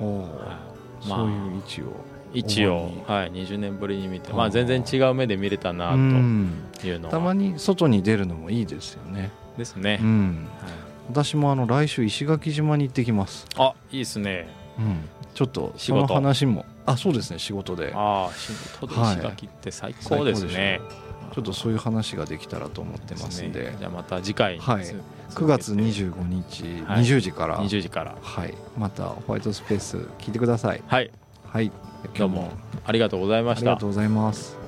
[0.00, 0.46] うんおー。
[0.46, 0.52] は
[1.04, 1.08] い。
[1.08, 2.12] まあそういう位置を。
[2.34, 6.50] 一応主に、はい、20年ぶりに見て、まあ、全然違う目で見れたなうん
[6.80, 9.30] というのは、たまに外に出るのもいいですよね。
[9.58, 10.48] ですね、うん。
[10.58, 10.70] はい。
[11.10, 13.46] 私もあの来週石垣島に行ってきます。
[13.56, 14.48] あいいですね。
[14.78, 15.08] うん。
[15.34, 16.64] ちょっとその話も。
[16.84, 17.92] あそうですね仕事で。
[17.94, 20.80] ああ仕事で石垣って最高ですね、
[21.34, 23.64] ちょっとそういう話ができたらと思ってますんで。
[23.64, 23.76] ね。
[23.78, 24.54] じゃあまた次回。
[24.54, 24.84] にはい。
[24.84, 24.94] つ
[25.34, 27.04] 9月25日はい。
[27.04, 28.16] 20時から、はい20時から。
[28.76, 30.82] またホワイトスペース聞いてください。
[30.86, 31.10] はい。
[31.46, 31.70] はい。
[32.18, 32.50] どうも
[32.84, 33.70] ありがとうございました。
[33.70, 34.61] ありがとうございます